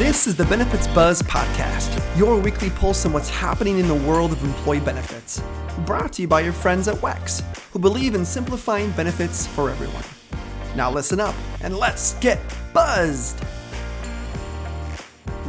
This 0.00 0.26
is 0.26 0.34
the 0.34 0.46
Benefits 0.46 0.86
Buzz 0.86 1.20
Podcast, 1.20 2.00
your 2.16 2.40
weekly 2.40 2.70
pulse 2.70 3.04
on 3.04 3.12
what's 3.12 3.28
happening 3.28 3.78
in 3.78 3.86
the 3.86 3.94
world 3.94 4.32
of 4.32 4.42
employee 4.42 4.80
benefits. 4.80 5.42
Brought 5.84 6.14
to 6.14 6.22
you 6.22 6.26
by 6.26 6.40
your 6.40 6.54
friends 6.54 6.88
at 6.88 6.94
WEX, 7.02 7.42
who 7.70 7.78
believe 7.78 8.14
in 8.14 8.24
simplifying 8.24 8.92
benefits 8.92 9.46
for 9.48 9.68
everyone. 9.68 10.02
Now 10.74 10.90
listen 10.90 11.20
up 11.20 11.34
and 11.60 11.76
let's 11.76 12.14
get 12.14 12.40
buzzed. 12.72 13.44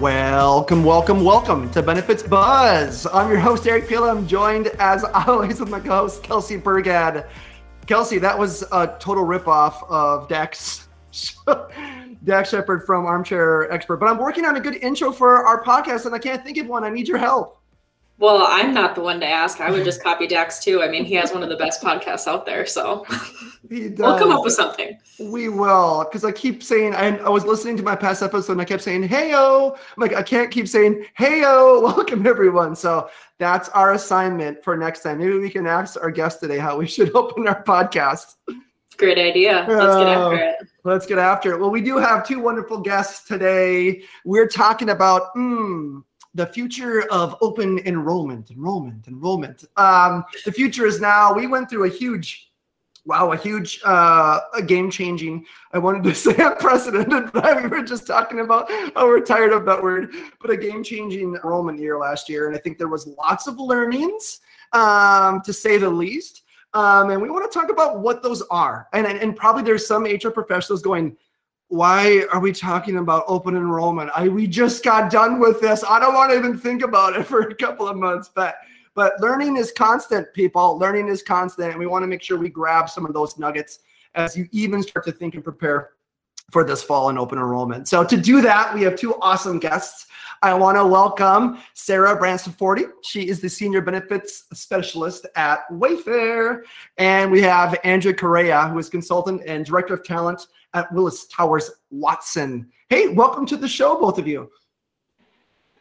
Welcome, 0.02 0.84
welcome, 0.84 1.24
welcome 1.24 1.72
to 1.72 1.82
Benefits 1.82 2.22
Buzz. 2.22 3.08
I'm 3.08 3.30
your 3.30 3.40
host, 3.40 3.66
Eric 3.66 3.88
Pila. 3.88 4.14
I'm 4.14 4.28
joined, 4.28 4.68
as 4.80 5.06
always, 5.14 5.62
with 5.62 5.70
my 5.70 5.80
co 5.80 5.92
host, 5.92 6.24
Kelsey 6.24 6.58
Burgad. 6.60 7.26
Kelsey, 7.88 8.18
that 8.18 8.38
was 8.38 8.64
a 8.74 8.98
total 9.00 9.24
ripoff 9.24 9.90
of 9.90 10.28
Dax. 10.28 10.90
Dax 12.24 12.50
Shepard 12.50 12.86
from 12.86 13.06
Armchair 13.06 13.72
Expert, 13.72 13.98
but 13.98 14.08
I'm 14.08 14.18
working 14.18 14.46
on 14.46 14.56
a 14.56 14.60
good 14.60 14.76
intro 14.76 15.12
for 15.12 15.46
our 15.46 15.64
podcast 15.64 16.06
and 16.06 16.14
I 16.14 16.20
can't 16.20 16.44
think 16.44 16.58
of 16.58 16.68
one. 16.68 16.84
I 16.84 16.90
need 16.90 17.08
your 17.08 17.18
help. 17.18 17.62
Well, 18.22 18.46
I'm 18.48 18.72
not 18.72 18.94
the 18.94 19.02
one 19.02 19.20
to 19.22 19.26
ask. 19.26 19.62
I 19.62 19.72
would 19.72 19.84
just 19.84 20.04
copy 20.04 20.28
Dax 20.28 20.64
too. 20.64 20.84
I 20.84 20.88
mean, 20.88 21.06
he 21.06 21.16
has 21.16 21.34
one 21.34 21.42
of 21.42 21.50
the 21.50 21.56
best 21.56 21.82
podcasts 21.82 22.28
out 22.28 22.46
there. 22.46 22.68
So 22.68 23.04
we'll 23.70 24.20
come 24.20 24.32
up 24.32 24.44
with 24.44 24.54
something. 24.54 24.96
We 25.20 25.50
will. 25.50 26.04
Because 26.04 26.24
I 26.24 26.32
keep 26.32 26.62
saying, 26.62 26.94
I, 26.94 27.18
I 27.18 27.30
was 27.30 27.46
listening 27.46 27.78
to 27.78 27.84
my 27.84 27.96
past 27.96 28.22
episode 28.22 28.52
and 28.52 28.62
I 28.62 28.66
kept 28.66 28.84
saying, 28.84 29.02
hey, 29.04 29.32
yo. 29.32 29.76
like, 29.98 30.14
I 30.14 30.22
can't 30.22 30.52
keep 30.52 30.68
saying, 30.68 31.04
hey, 31.16 31.42
yo, 31.42 31.82
welcome 31.84 32.28
everyone. 32.28 32.76
So 32.76 33.10
that's 33.40 33.70
our 33.70 33.94
assignment 33.94 34.64
for 34.64 34.78
next 34.78 35.02
time. 35.02 35.18
Maybe 35.18 35.40
we 35.40 35.50
can 35.50 35.66
ask 35.66 36.00
our 36.00 36.12
guest 36.12 36.42
today 36.42 36.60
how 36.60 36.78
we 36.78 36.86
should 36.86 37.16
open 37.16 37.48
our 37.48 37.64
podcast. 37.64 38.36
Great 39.02 39.18
idea. 39.18 39.66
Let's 39.68 39.96
get 39.98 40.08
after 40.08 40.36
it. 40.36 40.56
Let's 40.84 41.06
get 41.08 41.18
after 41.18 41.54
it. 41.54 41.60
Well, 41.60 41.72
we 41.72 41.82
do 41.82 41.98
have 41.98 42.26
two 42.26 42.40
wonderful 42.40 42.78
guests 42.78 43.28
today. 43.28 44.04
We're 44.26 44.48
talking 44.48 44.92
about 44.92 45.34
mm, 45.36 46.04
the 46.36 46.46
future 46.46 47.12
of 47.12 47.36
open 47.42 47.80
enrollment, 47.80 48.52
enrollment, 48.52 49.08
enrollment. 49.08 49.64
Um, 49.76 50.24
the 50.46 50.52
future 50.52 50.86
is 50.86 51.02
now. 51.02 51.34
We 51.34 51.48
went 51.48 51.68
through 51.68 51.86
a 51.86 51.90
huge, 51.90 52.52
wow, 53.04 53.32
a 53.32 53.38
huge, 53.38 53.82
uh, 53.84 54.42
a 54.54 54.62
game 54.62 54.92
changing. 54.92 55.48
I 55.74 55.80
wanted 55.80 56.04
to 56.04 56.14
say 56.26 56.36
unprecedented, 56.38 57.32
but 57.32 57.64
we 57.64 57.70
were 57.70 57.82
just 57.82 58.06
talking 58.06 58.42
about 58.42 58.70
how 58.94 59.08
we're 59.08 59.22
tired 59.22 59.52
of 59.52 59.66
that 59.66 59.82
word. 59.82 60.14
But 60.40 60.52
a 60.52 60.58
game 60.58 60.84
changing 60.84 61.36
enrollment 61.36 61.80
year 61.80 61.98
last 61.98 62.30
year, 62.30 62.46
and 62.46 62.56
I 62.56 62.60
think 62.60 62.78
there 62.78 62.88
was 62.88 63.08
lots 63.08 63.48
of 63.48 63.60
learnings, 63.60 64.42
um, 64.74 65.42
to 65.42 65.52
say 65.52 65.80
the 65.80 65.90
least. 65.90 66.41
Um, 66.74 67.10
and 67.10 67.22
we 67.22 67.30
want 67.30 67.50
to 67.52 67.60
talk 67.60 67.70
about 67.70 68.00
what 68.00 68.24
those 68.24 68.42
are. 68.44 68.88
And, 68.94 69.06
and, 69.06 69.20
and 69.20 69.36
probably 69.36 69.64
there's 69.64 69.86
some 69.86 70.06
HR 70.06 70.30
professionals 70.30 70.82
going, 70.82 71.18
why 71.68 72.26
are 72.34 72.40
we 72.40 72.52
talking 72.52 72.98
about 72.98 73.24
open 73.28 73.56
enrollment? 73.56 74.12
I 74.14 74.28
we 74.28 74.46
just 74.46 74.84
got 74.84 75.10
done 75.10 75.40
with 75.40 75.62
this. 75.62 75.86
I 75.88 76.00
don't 76.00 76.14
want 76.14 76.32
to 76.32 76.38
even 76.38 76.58
think 76.58 76.84
about 76.84 77.16
it 77.16 77.26
for 77.28 77.42
a 77.42 77.56
couple 77.56 77.88
of 77.88 77.96
months. 77.98 78.30
But 78.34 78.56
but 78.94 79.20
learning 79.22 79.56
is 79.56 79.72
constant, 79.72 80.34
people. 80.34 80.78
Learning 80.78 81.08
is 81.08 81.24
constant, 81.24 81.72
and 81.72 81.80
we 81.80 81.88
want 81.88 82.04
to 82.04 82.08
make 82.08 82.22
sure 82.22 82.38
we 82.38 82.50
grab 82.50 82.90
some 82.90 83.06
of 83.06 83.14
those 83.14 83.38
nuggets 83.38 83.80
as 84.16 84.36
you 84.36 84.50
even 84.52 84.84
start 84.84 85.06
to 85.06 85.14
think 85.14 85.36
and 85.36 85.44
prepare 85.46 85.92
for 86.52 86.64
this 86.64 86.84
fall 86.84 87.10
and 87.10 87.18
open 87.18 87.38
enrollment. 87.38 87.88
So 87.88 88.04
to 88.04 88.18
do 88.18 88.42
that, 88.42 88.74
we 88.74 88.82
have 88.84 88.96
two 88.96 89.16
awesome 89.22 89.60
guests. 89.60 90.08
I 90.44 90.54
want 90.56 90.76
to 90.78 90.86
welcome 90.86 91.60
Sarah 91.74 92.16
Branson 92.16 92.54
Forty. 92.54 92.86
She 93.04 93.30
is 93.30 93.42
the 93.42 93.50
Senior 93.50 93.82
Benefits 93.82 94.46
Specialist 94.54 95.28
at 95.36 95.70
Wayfair. 95.72 96.64
And 96.98 97.32
we 97.32 97.42
have 97.42 97.80
Andrea 97.84 98.16
Correa, 98.16 98.68
who 98.68 98.80
is 98.80 98.90
Consultant 98.90 99.44
and 99.46 99.66
Director 99.66 99.94
of 99.94 100.04
Talent 100.04 100.48
at 100.74 100.92
Willis 100.94 101.28
Towers 101.28 101.70
Watson. 101.92 102.72
Hey, 102.90 103.10
welcome 103.10 103.46
to 103.46 103.56
the 103.56 103.68
show, 103.68 104.00
both 104.00 104.18
of 104.18 104.28
you. 104.28 104.50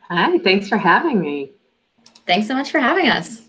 Hi, 0.03 0.39
thanks 0.39 0.69
for 0.69 0.77
having 0.77 1.21
me. 1.21 1.53
Thanks 2.27 2.47
so 2.47 2.55
much 2.55 2.71
for 2.71 2.81
having 2.81 3.09
us. 3.09 3.43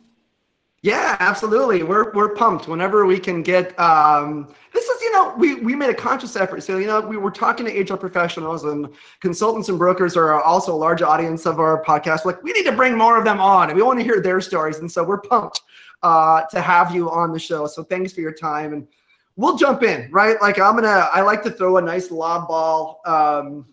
Yeah, 0.84 1.18
absolutely. 1.20 1.84
We're 1.84 2.12
we're 2.14 2.34
pumped 2.36 2.68
whenever 2.68 3.06
we 3.06 3.20
can 3.20 3.44
get. 3.44 3.78
Um, 3.80 4.48
this 4.74 4.86
is 4.86 5.01
you 5.12 5.18
know 5.18 5.34
we 5.36 5.56
we 5.56 5.76
made 5.76 5.90
a 5.90 5.94
conscious 5.94 6.36
effort. 6.36 6.64
So 6.64 6.78
you 6.78 6.88
know 6.88 7.02
we 7.02 7.18
were 7.18 7.32
talking 7.32 7.66
to 7.66 7.94
HR 7.94 7.98
professionals 7.98 8.64
and 8.64 8.88
consultants 9.20 9.68
and 9.68 9.78
brokers 9.78 10.16
are 10.16 10.42
also 10.42 10.74
a 10.74 10.78
large 10.78 11.02
audience 11.02 11.46
of 11.46 11.60
our 11.60 11.84
podcast. 11.84 12.24
Like 12.24 12.42
we 12.44 12.54
need 12.54 12.64
to 12.64 12.72
bring 12.72 12.98
more 12.98 13.18
of 13.18 13.26
them 13.26 13.42
on, 13.42 13.70
and 13.70 13.76
we 13.76 13.84
want 13.84 14.00
to 14.00 14.06
hear 14.06 14.22
their 14.22 14.40
stories. 14.40 14.80
And 14.80 14.90
so 14.90 15.04
we're 15.04 15.20
pumped 15.20 15.62
uh, 16.02 16.44
to 16.52 16.62
have 16.62 16.96
you 16.96 17.12
on 17.12 17.34
the 17.34 17.40
show. 17.40 17.68
So 17.68 17.84
thanks 17.84 18.14
for 18.14 18.22
your 18.22 18.32
time, 18.32 18.74
and 18.74 18.88
we'll 19.36 19.58
jump 19.58 19.84
in. 19.84 20.10
Right, 20.12 20.42
like 20.42 20.60
I'm 20.60 20.76
gonna. 20.76 21.10
I 21.12 21.22
like 21.22 21.44
to 21.44 21.52
throw 21.52 21.76
a 21.76 21.82
nice 21.82 22.10
lob 22.10 22.48
ball. 22.48 23.02
Um, 23.06 23.66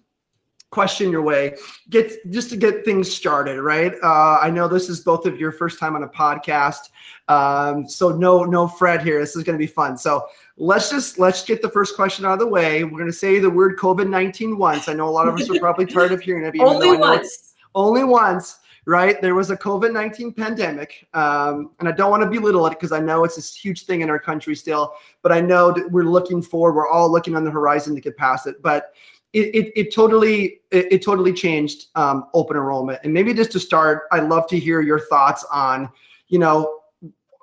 question 0.70 1.10
your 1.10 1.22
way 1.22 1.56
get 1.88 2.12
just 2.30 2.50
to 2.50 2.56
get 2.56 2.84
things 2.84 3.10
started 3.10 3.58
right 3.58 3.94
uh, 4.02 4.38
i 4.42 4.50
know 4.50 4.68
this 4.68 4.90
is 4.90 5.00
both 5.00 5.24
of 5.24 5.40
your 5.40 5.50
first 5.50 5.78
time 5.78 5.96
on 5.96 6.02
a 6.02 6.08
podcast 6.08 6.90
um, 7.28 7.88
so 7.88 8.10
no 8.10 8.44
no 8.44 8.68
fred 8.68 9.02
here 9.02 9.18
this 9.18 9.34
is 9.34 9.42
going 9.42 9.56
to 9.56 9.58
be 9.58 9.66
fun 9.66 9.96
so 9.96 10.26
let's 10.58 10.90
just 10.90 11.18
let's 11.18 11.44
get 11.44 11.62
the 11.62 11.70
first 11.70 11.96
question 11.96 12.24
out 12.24 12.34
of 12.34 12.38
the 12.40 12.46
way. 12.46 12.84
We're 12.84 12.98
going 12.98 13.06
to 13.06 13.12
say 13.12 13.38
the 13.38 13.50
word 13.50 13.78
covid-19 13.78 14.56
once. 14.56 14.88
I 14.88 14.94
know 14.94 15.08
a 15.08 15.10
lot 15.10 15.28
of 15.28 15.34
us 15.34 15.48
are 15.50 15.58
probably 15.58 15.86
tired 15.86 16.12
of 16.12 16.20
hearing 16.20 16.44
it 16.44 16.60
only 16.60 16.96
once. 16.96 17.54
Only 17.74 18.04
once 18.04 18.58
right? 18.88 19.20
There 19.20 19.34
was 19.34 19.50
a 19.50 19.56
covid-19 19.56 20.34
pandemic 20.34 21.06
um, 21.12 21.72
and 21.78 21.88
i 21.88 21.92
don't 21.92 22.10
want 22.10 22.22
to 22.22 22.30
belittle 22.30 22.66
it 22.66 22.70
because 22.70 22.90
i 22.90 22.98
know 22.98 23.22
it's 23.22 23.36
this 23.36 23.54
huge 23.54 23.84
thing 23.84 24.00
in 24.00 24.08
our 24.08 24.18
country 24.18 24.56
still 24.56 24.94
but 25.22 25.30
i 25.30 25.40
know 25.40 25.70
that 25.70 25.92
we're 25.92 26.04
looking 26.04 26.40
forward 26.40 26.74
we're 26.74 26.88
all 26.88 27.12
looking 27.12 27.36
on 27.36 27.44
the 27.44 27.50
horizon 27.50 27.94
to 27.94 28.00
get 28.00 28.16
past 28.16 28.46
it 28.46 28.60
but 28.62 28.94
it, 29.34 29.54
it, 29.54 29.72
it 29.76 29.94
totally 29.94 30.60
it, 30.70 30.90
it 30.90 31.04
totally 31.04 31.34
changed 31.34 31.88
um, 31.96 32.28
open 32.32 32.56
enrollment. 32.56 32.98
And 33.04 33.12
maybe 33.12 33.34
just 33.34 33.52
to 33.52 33.60
start 33.60 34.04
i'd 34.12 34.24
love 34.24 34.46
to 34.48 34.58
hear 34.58 34.80
your 34.80 35.00
thoughts 35.00 35.44
on 35.52 35.90
you 36.28 36.38
know 36.38 36.77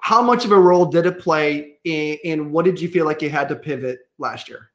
how 0.06 0.22
much 0.22 0.46
of 0.46 0.52
a 0.52 0.60
role 0.60 0.86
did 0.86 1.08
it 1.08 1.18
play 1.18 1.80
in, 1.84 2.20
in 2.24 2.52
what 2.52 2.64
did 2.64 2.80
you 2.80 2.88
feel 2.88 3.06
like 3.06 3.24
you 3.24 3.30
had 3.32 3.50
to 3.50 3.56
pivot 3.56 4.02
last 4.20 4.48
year? 4.48 4.70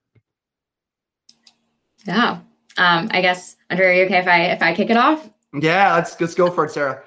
Yeah. 2.04 2.40
Um, 2.76 3.08
i 3.12 3.20
guess 3.20 3.56
andrea 3.68 3.90
are 3.90 3.92
you 3.92 4.04
okay 4.04 4.18
if 4.18 4.26
i 4.26 4.42
if 4.46 4.62
i 4.62 4.74
kick 4.74 4.90
it 4.90 4.96
off? 4.96 5.28
Yeah 5.60 5.94
let's 5.94 6.20
let's 6.20 6.34
go 6.34 6.50
for 6.50 6.64
it 6.64 6.72
sarah. 6.72 7.02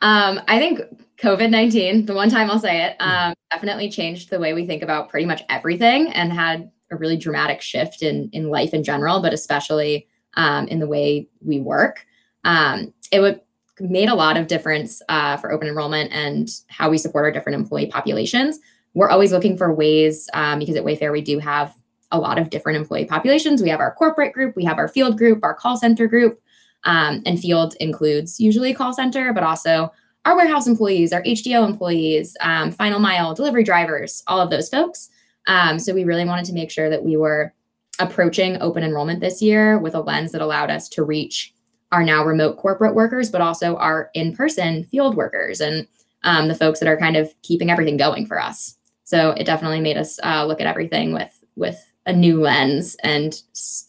Um, 0.00 0.40
i 0.48 0.58
think 0.58 0.80
covid-19 1.18 2.06
the 2.06 2.14
one 2.14 2.30
time 2.30 2.50
i'll 2.50 2.58
say 2.58 2.84
it 2.84 2.96
um, 3.00 3.34
definitely 3.50 3.90
changed 3.90 4.30
the 4.30 4.38
way 4.38 4.54
we 4.54 4.66
think 4.66 4.82
about 4.82 5.10
pretty 5.10 5.26
much 5.26 5.42
everything 5.50 6.12
and 6.12 6.32
had 6.32 6.70
a 6.90 6.96
really 6.96 7.16
dramatic 7.18 7.60
shift 7.60 8.02
in 8.02 8.30
in 8.32 8.48
life 8.48 8.72
in 8.72 8.82
general, 8.82 9.20
but 9.20 9.34
especially 9.34 10.08
um, 10.34 10.68
in 10.68 10.78
the 10.78 10.86
way 10.86 11.28
we 11.42 11.60
work. 11.60 12.06
Um, 12.44 12.94
it 13.12 13.20
would 13.20 13.40
made 13.80 14.08
a 14.08 14.14
lot 14.14 14.36
of 14.36 14.46
difference 14.46 15.02
uh, 15.08 15.36
for 15.36 15.52
open 15.52 15.68
enrollment 15.68 16.12
and 16.12 16.48
how 16.68 16.90
we 16.90 16.98
support 16.98 17.24
our 17.24 17.30
different 17.30 17.58
employee 17.58 17.86
populations. 17.86 18.58
We're 18.94 19.10
always 19.10 19.32
looking 19.32 19.56
for 19.56 19.72
ways 19.72 20.28
um, 20.34 20.58
because 20.58 20.76
at 20.76 20.84
Wayfair 20.84 21.12
we 21.12 21.20
do 21.20 21.38
have 21.38 21.74
a 22.10 22.18
lot 22.18 22.38
of 22.38 22.50
different 22.50 22.78
employee 22.78 23.04
populations. 23.04 23.62
We 23.62 23.68
have 23.68 23.80
our 23.80 23.94
corporate 23.94 24.32
group, 24.32 24.56
we 24.56 24.64
have 24.64 24.78
our 24.78 24.88
field 24.88 25.18
group, 25.18 25.44
our 25.44 25.54
call 25.54 25.76
center 25.76 26.06
group, 26.06 26.40
um, 26.84 27.22
and 27.26 27.38
field 27.38 27.74
includes 27.80 28.40
usually 28.40 28.72
call 28.72 28.92
center, 28.92 29.32
but 29.32 29.42
also 29.42 29.92
our 30.24 30.36
warehouse 30.36 30.66
employees, 30.66 31.12
our 31.12 31.22
HDO 31.22 31.66
employees, 31.66 32.36
um, 32.40 32.70
final 32.70 32.98
mile 32.98 33.34
delivery 33.34 33.64
drivers, 33.64 34.22
all 34.26 34.40
of 34.40 34.50
those 34.50 34.68
folks. 34.68 35.08
Um, 35.46 35.78
so 35.78 35.94
we 35.94 36.04
really 36.04 36.24
wanted 36.24 36.44
to 36.46 36.52
make 36.52 36.70
sure 36.70 36.90
that 36.90 37.04
we 37.04 37.16
were 37.16 37.52
approaching 37.98 38.60
open 38.60 38.84
enrollment 38.84 39.20
this 39.20 39.42
year 39.42 39.78
with 39.78 39.94
a 39.94 40.00
lens 40.00 40.32
that 40.32 40.40
allowed 40.40 40.70
us 40.70 40.88
to 40.90 41.02
reach 41.02 41.54
our 41.92 42.02
now 42.02 42.24
remote 42.24 42.56
corporate 42.58 42.94
workers, 42.94 43.30
but 43.30 43.40
also 43.40 43.76
our 43.76 44.10
in 44.14 44.34
person 44.34 44.84
field 44.84 45.16
workers 45.16 45.60
and 45.60 45.86
um, 46.24 46.48
the 46.48 46.54
folks 46.54 46.80
that 46.80 46.88
are 46.88 46.98
kind 46.98 47.16
of 47.16 47.32
keeping 47.42 47.70
everything 47.70 47.96
going 47.96 48.26
for 48.26 48.40
us. 48.40 48.76
So 49.04 49.30
it 49.30 49.44
definitely 49.44 49.80
made 49.80 49.96
us 49.96 50.18
uh, 50.22 50.44
look 50.44 50.60
at 50.60 50.66
everything 50.66 51.12
with 51.12 51.32
with 51.56 51.84
a 52.06 52.12
new 52.12 52.40
lens 52.40 52.96
and 53.02 53.42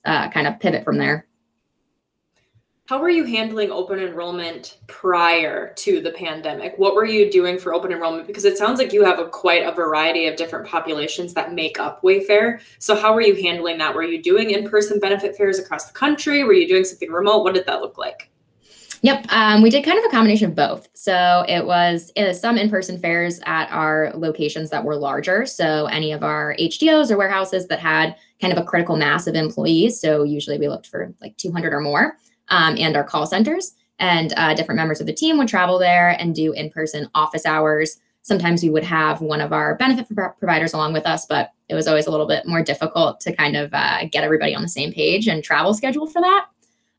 uh, 0.06 0.30
kind 0.30 0.48
of 0.48 0.60
pivot 0.60 0.84
from 0.84 0.98
there. 0.98 1.26
How 2.90 3.00
were 3.00 3.10
you 3.10 3.24
handling 3.24 3.70
open 3.70 4.00
enrollment 4.00 4.80
prior 4.88 5.76
to 5.76 6.02
the 6.02 6.10
pandemic? 6.10 6.74
What 6.78 6.96
were 6.96 7.06
you 7.06 7.30
doing 7.30 7.60
for 7.60 7.72
open 7.72 7.92
enrollment? 7.92 8.26
Because 8.26 8.46
it 8.46 8.58
sounds 8.58 8.80
like 8.80 8.92
you 8.92 9.06
have 9.06 9.20
a 9.20 9.28
quite 9.30 9.62
a 9.62 9.72
variety 9.72 10.26
of 10.26 10.36
different 10.36 10.68
populations 10.68 11.36
that 11.36 11.54
make 11.54 11.80
up 11.80 12.02
Wayfair. 12.02 12.62
So 12.80 12.96
how 12.96 13.14
were 13.14 13.22
you 13.22 13.36
handling 13.36 13.78
that? 13.78 13.94
Were 13.94 14.02
you 14.02 14.24
doing 14.24 14.50
in-person 14.50 15.00
benefit 15.00 15.38
fairs 15.38 15.60
across 15.60 15.86
the 15.86 15.94
country? 15.94 16.44
Were 16.44 16.54
you 16.54 16.68
doing 16.68 16.84
something 16.84 17.12
remote? 17.12 17.44
What 17.44 17.54
did 17.54 17.68
that 17.68 17.80
look 17.80 18.00
like? 18.00 18.32
Yep, 19.04 19.28
um, 19.30 19.62
we 19.62 19.70
did 19.70 19.86
kind 19.86 20.00
of 20.00 20.06
a 20.06 20.10
combination 20.10 20.50
of 20.50 20.56
both. 20.56 20.90
So 20.96 21.46
it 21.48 21.64
was 21.64 22.12
uh, 22.18 22.34
some 22.34 22.58
in-person 22.58 22.98
fairs 22.98 23.40
at 23.46 23.70
our 23.70 24.12
locations 24.16 24.72
that 24.72 24.84
were 24.84 24.96
larger. 24.96 25.46
So 25.46 25.86
any 25.86 26.12
of 26.12 26.24
our 26.24 26.56
HDOs 26.60 27.12
or 27.12 27.20
warehouses 27.20 27.68
that 27.68 27.80
had 27.80 28.16
kind 28.42 28.52
of 28.52 28.58
a 28.58 28.66
critical 28.66 28.98
mass 28.98 29.28
of 29.28 29.36
employees. 29.36 30.02
So 30.02 30.24
usually 30.24 30.58
we 30.58 30.68
looked 30.68 30.88
for 30.88 31.14
like 31.22 31.38
200 31.38 31.72
or 31.72 31.82
more 31.82 32.18
um, 32.50 32.76
and 32.78 32.96
our 32.96 33.04
call 33.04 33.26
centers. 33.26 33.74
And 34.00 34.34
uh, 34.38 34.54
different 34.54 34.78
members 34.78 35.02
of 35.02 35.08
the 35.08 35.14
team 35.14 35.38
would 35.38 35.48
travel 35.48 35.78
there 35.78 36.10
and 36.20 36.34
do 36.34 36.54
in 36.54 36.70
person 36.70 37.10
office 37.14 37.46
hours. 37.46 37.98
Sometimes 38.22 38.64
we 38.64 38.70
would 38.70 38.84
have 38.84 39.22
one 39.22 39.42
of 39.42 39.52
our 39.52 39.76
benefit 39.76 40.08
providers 40.40 40.74
along 40.74 40.94
with 40.94 41.06
us, 41.06 41.26
but 41.26 41.52
it 41.68 41.76
was 41.76 41.88
always 41.88 42.08
a 42.08 42.12
little 42.12 42.28
bit 42.28 42.46
more 42.46 42.64
difficult 42.64 43.20
to 43.22 43.36
kind 43.36 43.58
of 43.58 43.74
uh, 43.74 44.06
get 44.12 44.24
everybody 44.24 44.56
on 44.56 44.62
the 44.62 44.70
same 44.70 44.94
page 44.94 45.28
and 45.28 45.44
travel 45.44 45.74
schedule 45.74 46.08
for 46.08 46.22
that. 46.22 46.46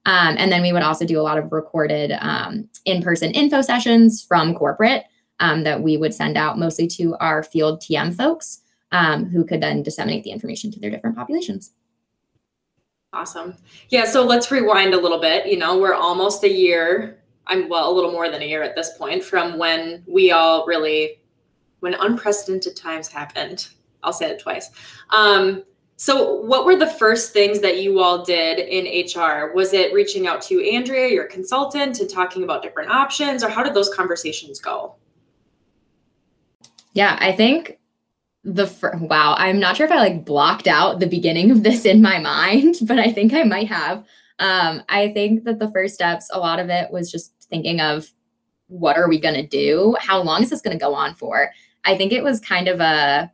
Um, 0.06 0.37
and 0.38 0.50
then 0.50 0.62
we 0.62 0.73
would 0.73 0.82
also 0.82 1.06
do 1.06 1.20
a 1.20 1.23
lot 1.23 1.38
of 1.38 1.52
recorded 1.52 2.12
um, 2.20 2.69
in 2.85 3.02
person 3.02 3.31
info 3.32 3.61
sessions 3.61 4.23
from 4.23 4.55
corporate 4.55 5.05
um, 5.41 5.64
that 5.64 5.82
we 5.82 5.97
would 5.97 6.14
send 6.14 6.37
out 6.37 6.58
mostly 6.58 6.87
to 6.87 7.17
our 7.17 7.43
field 7.43 7.81
TM 7.81 8.14
folks 8.14 8.61
um, 8.93 9.26
who 9.26 9.44
could 9.44 9.62
then 9.62 9.82
disseminate 9.82 10.25
the 10.25 10.31
information 10.31 10.70
to 10.73 10.81
their 10.81 10.91
different 10.91 11.17
populations. 11.17 11.73
Awesome. 13.12 13.57
Yeah, 13.89 14.05
so 14.05 14.25
let's 14.25 14.51
rewind 14.51 14.95
a 14.95 15.01
little 15.01 15.21
bit. 15.21 15.47
You 15.47 15.59
know, 15.59 15.79
we're 15.79 15.95
almost 15.95 16.45
a 16.45 16.53
year, 16.53 17.19
I'm 17.47 17.69
well, 17.69 17.91
a 17.91 17.93
little 17.93 18.12
more 18.12 18.31
than 18.31 18.43
a 18.43 18.47
year 18.47 18.62
at 18.62 18.77
this 18.77 18.97
point 18.97 19.25
from 19.25 19.59
when 19.59 20.05
we 20.07 20.31
all 20.31 20.65
really, 20.67 21.21
when 21.81 21.95
unprecedented 21.95 22.77
times 22.77 23.09
happened. 23.09 23.69
I'll 24.05 24.12
say 24.12 24.31
it 24.31 24.41
twice. 24.41 24.71
Um, 25.11 25.65
so, 25.97 26.37
what 26.37 26.65
were 26.65 26.77
the 26.77 26.87
first 26.87 27.33
things 27.33 27.61
that 27.61 27.83
you 27.83 28.01
all 28.01 28.25
did 28.25 28.59
in 28.59 29.05
HR? 29.05 29.53
Was 29.55 29.75
it 29.75 29.93
reaching 29.93 30.27
out 30.27 30.41
to 30.43 30.65
Andrea, 30.67 31.09
your 31.09 31.27
consultant, 31.27 32.01
and 32.01 32.09
talking 32.09 32.43
about 32.45 32.62
different 32.62 32.91
options, 32.91 33.45
or 33.45 33.51
how 33.51 33.62
did 33.62 33.75
those 33.75 33.93
conversations 33.93 34.61
go? 34.61 34.95
Yeah, 36.95 37.19
I 37.21 37.33
think 37.33 37.80
the 38.45 38.67
fir- 38.67 38.97
wow, 38.97 39.35
I'm 39.39 39.61
not 39.61 39.77
sure 39.77 39.87
if 39.87 39.93
I 39.93 39.99
like 39.99 40.25
blocked 40.25 40.67
out 40.67 40.99
the 40.99 41.07
beginning 41.07 41.51
of 41.51 41.63
this 41.63 41.85
in 41.85 42.01
my 42.01 42.19
mind, 42.19 42.77
but 42.83 42.99
I 42.99 43.13
think 43.13 43.35
I 43.35 43.43
might 43.43 43.69
have. 43.69 44.05
Um, 44.39 44.83
I 44.89 45.13
think 45.13 45.45
that 45.45 45.59
the 45.59 45.71
first 45.71 45.95
steps, 45.95 46.31
a 46.33 46.39
lot 46.39 46.59
of 46.59 46.71
it 46.71 46.91
was 46.91 47.11
just 47.11 47.33
thinking 47.51 47.81
of 47.81 48.11
what 48.69 48.97
are 48.97 49.09
we 49.09 49.21
going 49.21 49.35
to 49.35 49.47
do? 49.47 49.97
How 50.01 50.23
long 50.23 50.43
is 50.43 50.51
this 50.51 50.63
going 50.63 50.77
to 50.79 50.83
go 50.83 50.95
on 50.95 51.15
for? 51.15 51.51
I 51.85 51.97
think 51.97 52.13
it 52.13 52.23
was 52.23 52.41
kind 52.41 52.69
of 52.69 52.81
a 52.81 53.31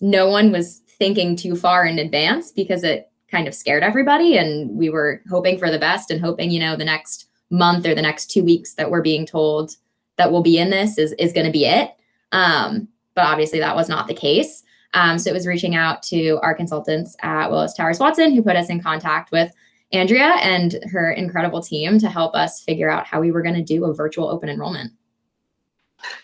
no 0.00 0.28
one 0.28 0.50
was 0.50 0.78
thinking 0.98 1.36
too 1.36 1.54
far 1.54 1.86
in 1.86 1.98
advance 1.98 2.50
because 2.50 2.82
it 2.82 3.10
kind 3.30 3.46
of 3.46 3.54
scared 3.54 3.82
everybody 3.82 4.36
and 4.36 4.70
we 4.76 4.90
were 4.90 5.22
hoping 5.30 5.58
for 5.58 5.70
the 5.70 5.78
best 5.78 6.10
and 6.10 6.20
hoping 6.20 6.50
you 6.50 6.60
know 6.60 6.76
the 6.76 6.84
next 6.84 7.26
month 7.50 7.86
or 7.86 7.94
the 7.94 8.02
next 8.02 8.30
two 8.30 8.44
weeks 8.44 8.74
that 8.74 8.90
we're 8.90 9.02
being 9.02 9.24
told 9.24 9.72
that 10.16 10.30
we'll 10.30 10.42
be 10.42 10.58
in 10.58 10.70
this 10.70 10.98
is 10.98 11.12
is 11.18 11.32
going 11.32 11.46
to 11.46 11.52
be 11.52 11.64
it 11.64 11.92
um, 12.32 12.88
but 13.14 13.24
obviously 13.24 13.58
that 13.58 13.76
was 13.76 13.88
not 13.88 14.06
the 14.06 14.14
case. 14.14 14.62
Um, 14.94 15.18
so 15.18 15.30
it 15.30 15.34
was 15.34 15.46
reaching 15.46 15.74
out 15.74 16.02
to 16.04 16.38
our 16.42 16.54
consultants 16.54 17.16
at 17.22 17.50
willis 17.50 17.72
towers 17.72 17.98
watson 17.98 18.34
who 18.34 18.42
put 18.42 18.56
us 18.56 18.68
in 18.68 18.78
contact 18.78 19.32
with 19.32 19.50
andrea 19.92 20.34
and 20.42 20.78
her 20.90 21.12
incredible 21.12 21.62
team 21.62 21.98
to 21.98 22.08
help 22.08 22.34
us 22.34 22.62
figure 22.62 22.90
out 22.90 23.06
how 23.06 23.20
we 23.20 23.30
were 23.30 23.42
going 23.42 23.54
to 23.54 23.62
do 23.62 23.84
a 23.84 23.94
virtual 23.94 24.28
open 24.28 24.48
enrollment. 24.48 24.92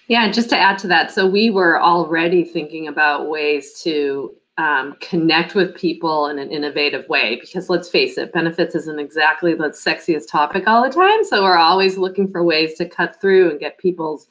Yeah, 0.08 0.30
just 0.30 0.48
to 0.50 0.58
add 0.58 0.78
to 0.78 0.88
that, 0.88 1.12
so 1.12 1.28
we 1.28 1.50
were 1.50 1.80
already 1.80 2.42
thinking 2.44 2.88
about 2.88 3.28
ways 3.28 3.80
to 3.82 4.34
um, 4.56 4.96
connect 5.00 5.54
with 5.54 5.76
people 5.76 6.26
in 6.26 6.38
an 6.40 6.50
innovative 6.50 7.08
way 7.08 7.36
because 7.36 7.70
let's 7.70 7.88
face 7.88 8.18
it 8.18 8.32
benefits 8.32 8.74
isn't 8.74 8.98
exactly 8.98 9.54
the 9.54 9.68
sexiest 9.68 10.28
topic 10.28 10.66
all 10.66 10.82
the 10.82 10.90
time 10.90 11.22
so 11.22 11.44
we're 11.44 11.56
always 11.56 11.96
looking 11.96 12.28
for 12.28 12.42
ways 12.42 12.74
to 12.74 12.88
cut 12.88 13.20
through 13.20 13.50
and 13.50 13.60
get 13.60 13.78
people's 13.78 14.26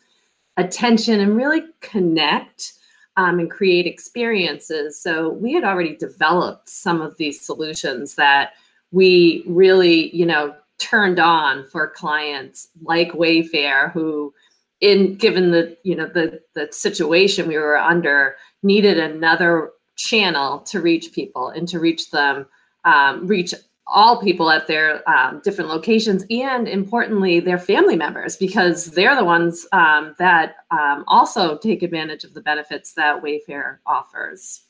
attention 0.58 1.20
and 1.20 1.36
really 1.36 1.64
connect 1.82 2.74
um, 3.16 3.40
and 3.40 3.50
create 3.50 3.88
experiences. 3.88 5.02
So 5.02 5.30
we 5.30 5.54
had 5.54 5.64
already 5.64 5.96
developed 5.96 6.70
some 6.70 7.02
of 7.02 7.18
these 7.18 7.40
solutions 7.42 8.16
that 8.16 8.54
we 8.92 9.44
really 9.48 10.16
you 10.16 10.26
know 10.26 10.56
turned 10.78 11.20
on 11.20 11.66
for 11.68 11.90
clients 11.90 12.70
like 12.84 13.12
wayfair 13.12 13.92
who 13.92 14.34
in 14.80 15.16
given 15.16 15.52
the 15.52 15.76
you 15.84 15.96
know 15.96 16.08
the 16.08 16.40
the 16.54 16.68
situation 16.72 17.48
we 17.48 17.58
were 17.58 17.78
under 17.78 18.36
needed 18.64 18.98
another 18.98 19.72
channel 19.98 20.60
to 20.60 20.80
reach 20.80 21.12
people 21.12 21.50
and 21.50 21.68
to 21.68 21.80
reach 21.80 22.12
them, 22.12 22.46
um, 22.86 23.28
reach 23.28 23.54
all 23.88 24.22
people 24.22 24.50
at 24.50 24.68
their 24.68 25.08
um, 25.10 25.42
different 25.44 25.70
locations 25.70 26.26
and 26.30 26.68
importantly 26.68 27.40
their 27.40 27.58
family 27.58 27.96
members 27.96 28.36
because 28.36 28.88
they're 28.88 29.16
the 29.16 29.24
ones 29.24 29.66
um, 29.72 30.16
that 30.20 30.58
um, 30.72 31.04
also 31.08 31.58
take 31.58 31.84
advantage 31.84 32.24
of 32.24 32.34
the 32.34 32.42
benefits 32.42 32.94
that 32.94 33.22
wayfair 33.24 33.78
offers. 33.86 34.64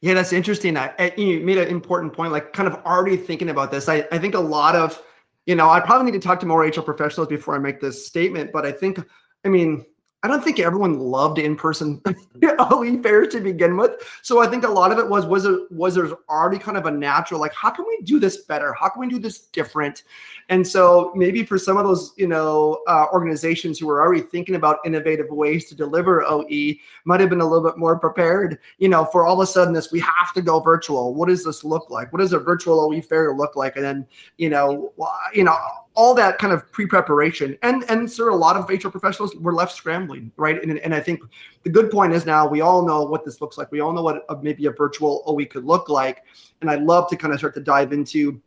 Yeah 0.00 0.14
that's 0.14 0.32
interesting. 0.32 0.76
I, 0.76 1.12
you 1.16 1.40
made 1.40 1.58
an 1.58 1.68
important 1.68 2.12
point 2.12 2.32
like 2.32 2.52
kind 2.52 2.68
of 2.68 2.74
already 2.84 3.16
thinking 3.16 3.48
about 3.48 3.70
this. 3.70 3.88
I, 3.88 4.06
I 4.12 4.18
think 4.18 4.34
a 4.34 4.40
lot 4.40 4.76
of 4.76 5.02
you 5.46 5.54
know 5.54 5.70
i 5.70 5.80
probably 5.80 6.10
need 6.10 6.20
to 6.20 6.26
talk 6.26 6.38
to 6.40 6.46
more 6.46 6.66
hr 6.66 6.82
professionals 6.82 7.28
before 7.28 7.54
i 7.54 7.58
make 7.58 7.80
this 7.80 8.06
statement 8.06 8.52
but 8.52 8.66
i 8.66 8.72
think 8.72 9.00
i 9.44 9.48
mean 9.48 9.86
I 10.26 10.28
don't 10.28 10.42
think 10.42 10.58
everyone 10.58 10.98
loved 10.98 11.38
in-person 11.38 12.02
OE 12.58 13.00
fairs 13.00 13.28
to 13.28 13.40
begin 13.40 13.76
with. 13.76 13.92
So 14.22 14.42
I 14.42 14.48
think 14.48 14.64
a 14.64 14.68
lot 14.68 14.90
of 14.90 14.98
it 14.98 15.08
was 15.08 15.24
was 15.24 15.44
there 15.44 15.58
was 15.70 15.94
there's 15.94 16.12
already 16.28 16.58
kind 16.58 16.76
of 16.76 16.86
a 16.86 16.90
natural 16.90 17.38
like 17.38 17.54
how 17.54 17.70
can 17.70 17.84
we 17.86 18.00
do 18.02 18.18
this 18.18 18.38
better? 18.38 18.74
How 18.74 18.88
can 18.88 18.98
we 18.98 19.08
do 19.08 19.20
this 19.20 19.38
different? 19.38 20.02
And 20.48 20.66
so 20.66 21.12
maybe 21.14 21.44
for 21.44 21.58
some 21.58 21.76
of 21.76 21.84
those 21.84 22.12
you 22.16 22.26
know 22.26 22.82
uh, 22.88 23.06
organizations 23.12 23.78
who 23.78 23.86
were 23.86 24.02
already 24.02 24.20
thinking 24.20 24.56
about 24.56 24.80
innovative 24.84 25.30
ways 25.30 25.68
to 25.68 25.76
deliver 25.76 26.24
OE 26.24 26.74
might 27.04 27.20
have 27.20 27.30
been 27.30 27.40
a 27.40 27.46
little 27.46 27.64
bit 27.64 27.78
more 27.78 27.96
prepared. 27.96 28.58
You 28.78 28.88
know, 28.88 29.04
for 29.04 29.24
all 29.24 29.40
of 29.40 29.48
a 29.48 29.50
sudden 29.50 29.74
this 29.74 29.92
we 29.92 30.00
have 30.00 30.32
to 30.34 30.42
go 30.42 30.58
virtual. 30.58 31.14
What 31.14 31.28
does 31.28 31.44
this 31.44 31.62
look 31.62 31.88
like? 31.88 32.12
What 32.12 32.18
does 32.18 32.32
a 32.32 32.40
virtual 32.40 32.80
OE 32.80 33.00
fair 33.00 33.32
look 33.32 33.54
like? 33.54 33.76
And 33.76 33.84
then 33.84 34.06
you 34.38 34.50
know 34.50 34.92
you 35.32 35.44
know 35.44 35.56
all 35.96 36.14
that 36.14 36.38
kind 36.38 36.52
of 36.52 36.70
pre-preparation 36.72 37.56
and 37.62 37.84
and 37.88 38.10
sir 38.10 38.28
a 38.28 38.36
lot 38.36 38.54
of 38.54 38.68
hr 38.68 38.88
professionals 38.88 39.34
were 39.36 39.54
left 39.54 39.74
scrambling 39.74 40.30
right? 40.36 40.62
And, 40.62 40.78
and 40.78 40.94
i 40.94 41.00
think 41.00 41.20
the 41.64 41.70
good 41.70 41.90
point 41.90 42.12
is 42.12 42.26
now 42.26 42.46
we 42.46 42.60
all 42.60 42.86
know 42.86 43.02
what 43.02 43.24
this 43.24 43.40
looks 43.40 43.58
like. 43.58 43.72
We 43.72 43.80
all 43.80 43.92
know 43.92 44.02
what 44.02 44.24
a, 44.28 44.36
maybe 44.40 44.66
a 44.66 44.70
virtual 44.70 45.24
oe 45.26 45.44
could 45.46 45.64
look 45.64 45.88
like. 45.88 46.22
And 46.60 46.70
i'd 46.70 46.82
love 46.82 47.08
to 47.10 47.16
kind 47.16 47.32
of 47.32 47.40
start 47.40 47.54
to 47.54 47.60
dive 47.60 47.92
into 47.92 48.40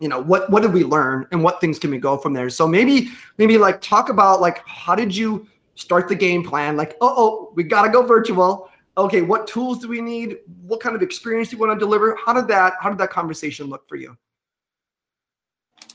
you 0.00 0.08
know 0.08 0.20
what 0.20 0.48
what 0.50 0.62
did 0.62 0.72
we 0.72 0.84
learn 0.84 1.26
and 1.32 1.42
what 1.42 1.60
things 1.60 1.78
can 1.78 1.90
we 1.90 1.98
go 1.98 2.16
from 2.16 2.32
there? 2.32 2.50
So 2.50 2.66
maybe 2.66 3.10
maybe 3.38 3.58
like 3.58 3.80
talk 3.80 4.08
about 4.08 4.40
like 4.40 4.66
how 4.66 4.94
did 4.94 5.14
you 5.14 5.46
start 5.74 6.08
the 6.08 6.14
game 6.14 6.44
plan? 6.44 6.76
Like 6.76 6.96
oh 7.00 7.14
oh 7.16 7.52
we 7.54 7.64
got 7.64 7.82
to 7.82 7.88
go 7.88 8.02
virtual. 8.02 8.70
Okay 8.98 9.22
what 9.22 9.46
tools 9.46 9.78
do 9.80 9.88
we 9.88 10.00
need? 10.00 10.38
What 10.62 10.80
kind 10.80 10.94
of 10.94 11.02
experience 11.02 11.48
do 11.48 11.56
you 11.56 11.60
want 11.60 11.78
to 11.78 11.78
deliver? 11.78 12.16
How 12.24 12.32
did 12.32 12.46
that 12.48 12.74
how 12.80 12.90
did 12.90 12.98
that 12.98 13.10
conversation 13.10 13.66
look 13.66 13.88
for 13.88 13.96
you 13.96 14.16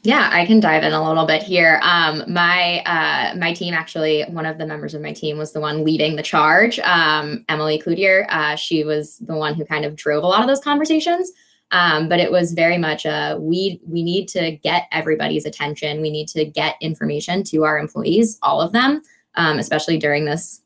yeah, 0.03 0.30
I 0.31 0.45
can 0.45 0.59
dive 0.59 0.83
in 0.83 0.94
a 0.94 1.07
little 1.07 1.27
bit 1.27 1.44
here. 1.44 1.80
Um, 1.83 2.24
my 2.27 2.80
uh, 2.86 3.36
my 3.36 3.53
team 3.53 3.74
actually, 3.74 4.24
one 4.24 4.48
of 4.48 4.57
the 4.57 4.65
members 4.65 4.95
of 4.95 5.01
my 5.01 5.13
team 5.13 5.38
was 5.38 5.51
the 5.51 5.59
one 5.59 5.83
leading 5.83 6.15
the 6.15 6.24
charge. 6.24 6.80
Um, 6.80 7.45
Emily 7.50 7.80
Cloutier, 7.80 8.25
uh, 8.30 8.56
she 8.56 8.83
was 8.83 9.19
the 9.19 9.36
one 9.36 9.53
who 9.53 9.63
kind 9.63 9.86
of 9.86 9.95
drove 9.95 10.24
a 10.24 10.27
lot 10.27 10.42
of 10.42 10.48
those 10.48 10.59
conversations. 10.59 11.31
Um, 11.72 12.10
but 12.10 12.20
it 12.20 12.31
was 12.31 12.51
very 12.51 12.77
much 12.77 13.05
a 13.05 13.38
we 13.39 13.79
we 13.86 14.03
need 14.03 14.27
to 14.29 14.51
get 14.58 14.88
everybody's 14.91 15.46
attention. 15.46 16.01
We 16.01 16.10
need 16.10 16.27
to 16.29 16.46
get 16.46 16.75
information 16.81 17.43
to 17.46 17.63
our 17.63 17.77
employees, 17.77 18.39
all 18.41 18.60
of 18.60 18.72
them, 18.72 19.03
um, 19.36 19.60
especially 19.60 19.98
during 19.98 20.25
this 20.25 20.62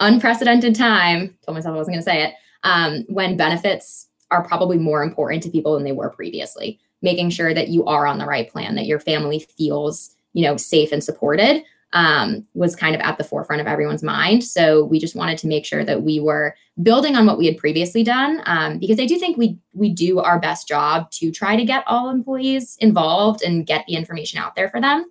unprecedented 0.00 0.74
time. 0.74 1.36
Told 1.46 1.56
myself 1.56 1.74
I 1.74 1.78
wasn't 1.78 1.94
going 1.94 2.04
to 2.04 2.10
say 2.10 2.24
it. 2.24 2.34
Um, 2.64 3.04
when 3.08 3.36
benefits 3.36 4.08
are 4.30 4.44
probably 4.44 4.78
more 4.78 5.02
important 5.02 5.42
to 5.44 5.50
people 5.50 5.74
than 5.74 5.84
they 5.84 5.92
were 5.92 6.10
previously 6.10 6.78
making 7.02 7.30
sure 7.30 7.54
that 7.54 7.68
you 7.68 7.84
are 7.86 8.06
on 8.06 8.18
the 8.18 8.26
right 8.26 8.50
plan, 8.50 8.74
that 8.74 8.86
your 8.86 9.00
family 9.00 9.46
feels, 9.56 10.10
you 10.32 10.44
know, 10.44 10.56
safe 10.56 10.92
and 10.92 11.02
supported 11.02 11.62
um, 11.92 12.46
was 12.54 12.76
kind 12.76 12.94
of 12.94 13.00
at 13.00 13.18
the 13.18 13.24
forefront 13.24 13.60
of 13.60 13.66
everyone's 13.66 14.02
mind. 14.02 14.44
So 14.44 14.84
we 14.84 14.98
just 14.98 15.16
wanted 15.16 15.38
to 15.38 15.48
make 15.48 15.64
sure 15.64 15.84
that 15.84 16.02
we 16.02 16.20
were 16.20 16.54
building 16.82 17.16
on 17.16 17.26
what 17.26 17.38
we 17.38 17.46
had 17.46 17.56
previously 17.56 18.04
done, 18.04 18.42
um, 18.46 18.78
because 18.78 19.00
I 19.00 19.06
do 19.06 19.18
think 19.18 19.36
we 19.36 19.58
we 19.72 19.90
do 19.92 20.20
our 20.20 20.38
best 20.38 20.68
job 20.68 21.10
to 21.12 21.30
try 21.30 21.56
to 21.56 21.64
get 21.64 21.84
all 21.86 22.10
employees 22.10 22.76
involved 22.80 23.42
and 23.42 23.66
get 23.66 23.84
the 23.86 23.94
information 23.94 24.38
out 24.38 24.54
there 24.54 24.70
for 24.70 24.80
them, 24.80 25.10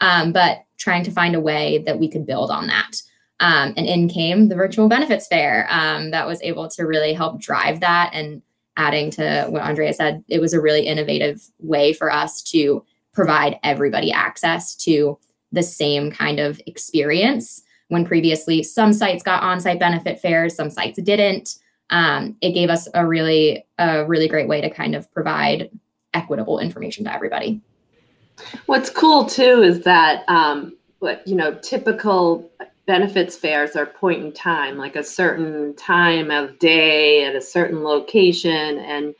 um, 0.00 0.32
but 0.32 0.64
trying 0.78 1.02
to 1.04 1.10
find 1.10 1.34
a 1.34 1.40
way 1.40 1.78
that 1.84 1.98
we 1.98 2.08
could 2.08 2.26
build 2.26 2.50
on 2.50 2.66
that. 2.68 2.92
Um, 3.40 3.72
and 3.76 3.86
in 3.86 4.08
came 4.08 4.48
the 4.48 4.54
virtual 4.54 4.88
benefits 4.88 5.26
fair 5.26 5.66
um, 5.70 6.10
that 6.10 6.26
was 6.26 6.42
able 6.42 6.68
to 6.68 6.84
really 6.84 7.14
help 7.14 7.40
drive 7.40 7.80
that 7.80 8.10
and 8.12 8.42
adding 8.76 9.10
to 9.12 9.46
what 9.48 9.62
Andrea 9.62 9.92
said, 9.92 10.24
it 10.28 10.40
was 10.40 10.52
a 10.52 10.60
really 10.60 10.86
innovative 10.86 11.42
way 11.58 11.92
for 11.92 12.12
us 12.12 12.42
to 12.42 12.84
provide 13.12 13.58
everybody 13.62 14.12
access 14.12 14.74
to 14.76 15.18
the 15.52 15.62
same 15.62 16.10
kind 16.10 16.38
of 16.38 16.60
experience. 16.66 17.62
When 17.88 18.04
previously 18.04 18.62
some 18.62 18.92
sites 18.92 19.22
got 19.22 19.42
on-site 19.42 19.80
benefit 19.80 20.20
fairs, 20.20 20.54
some 20.54 20.70
sites 20.70 21.02
didn't. 21.02 21.56
Um, 21.90 22.36
it 22.40 22.52
gave 22.52 22.70
us 22.70 22.88
a 22.94 23.04
really, 23.04 23.66
a 23.78 24.06
really 24.06 24.28
great 24.28 24.46
way 24.46 24.60
to 24.60 24.70
kind 24.70 24.94
of 24.94 25.10
provide 25.12 25.70
equitable 26.14 26.60
information 26.60 27.04
to 27.04 27.12
everybody. 27.12 27.60
What's 28.66 28.90
cool 28.90 29.26
too 29.26 29.62
is 29.62 29.82
that 29.82 30.24
um, 30.28 30.76
what 31.00 31.26
you 31.26 31.34
know 31.34 31.54
typical 31.62 32.50
benefits 32.90 33.36
fairs 33.36 33.76
are 33.76 33.86
point 33.86 34.20
in 34.20 34.32
time, 34.32 34.76
like 34.76 34.96
a 34.96 35.04
certain 35.04 35.76
time 35.76 36.28
of 36.32 36.58
day 36.58 37.24
at 37.24 37.36
a 37.36 37.40
certain 37.40 37.84
location. 37.84 38.80
And 38.80 39.14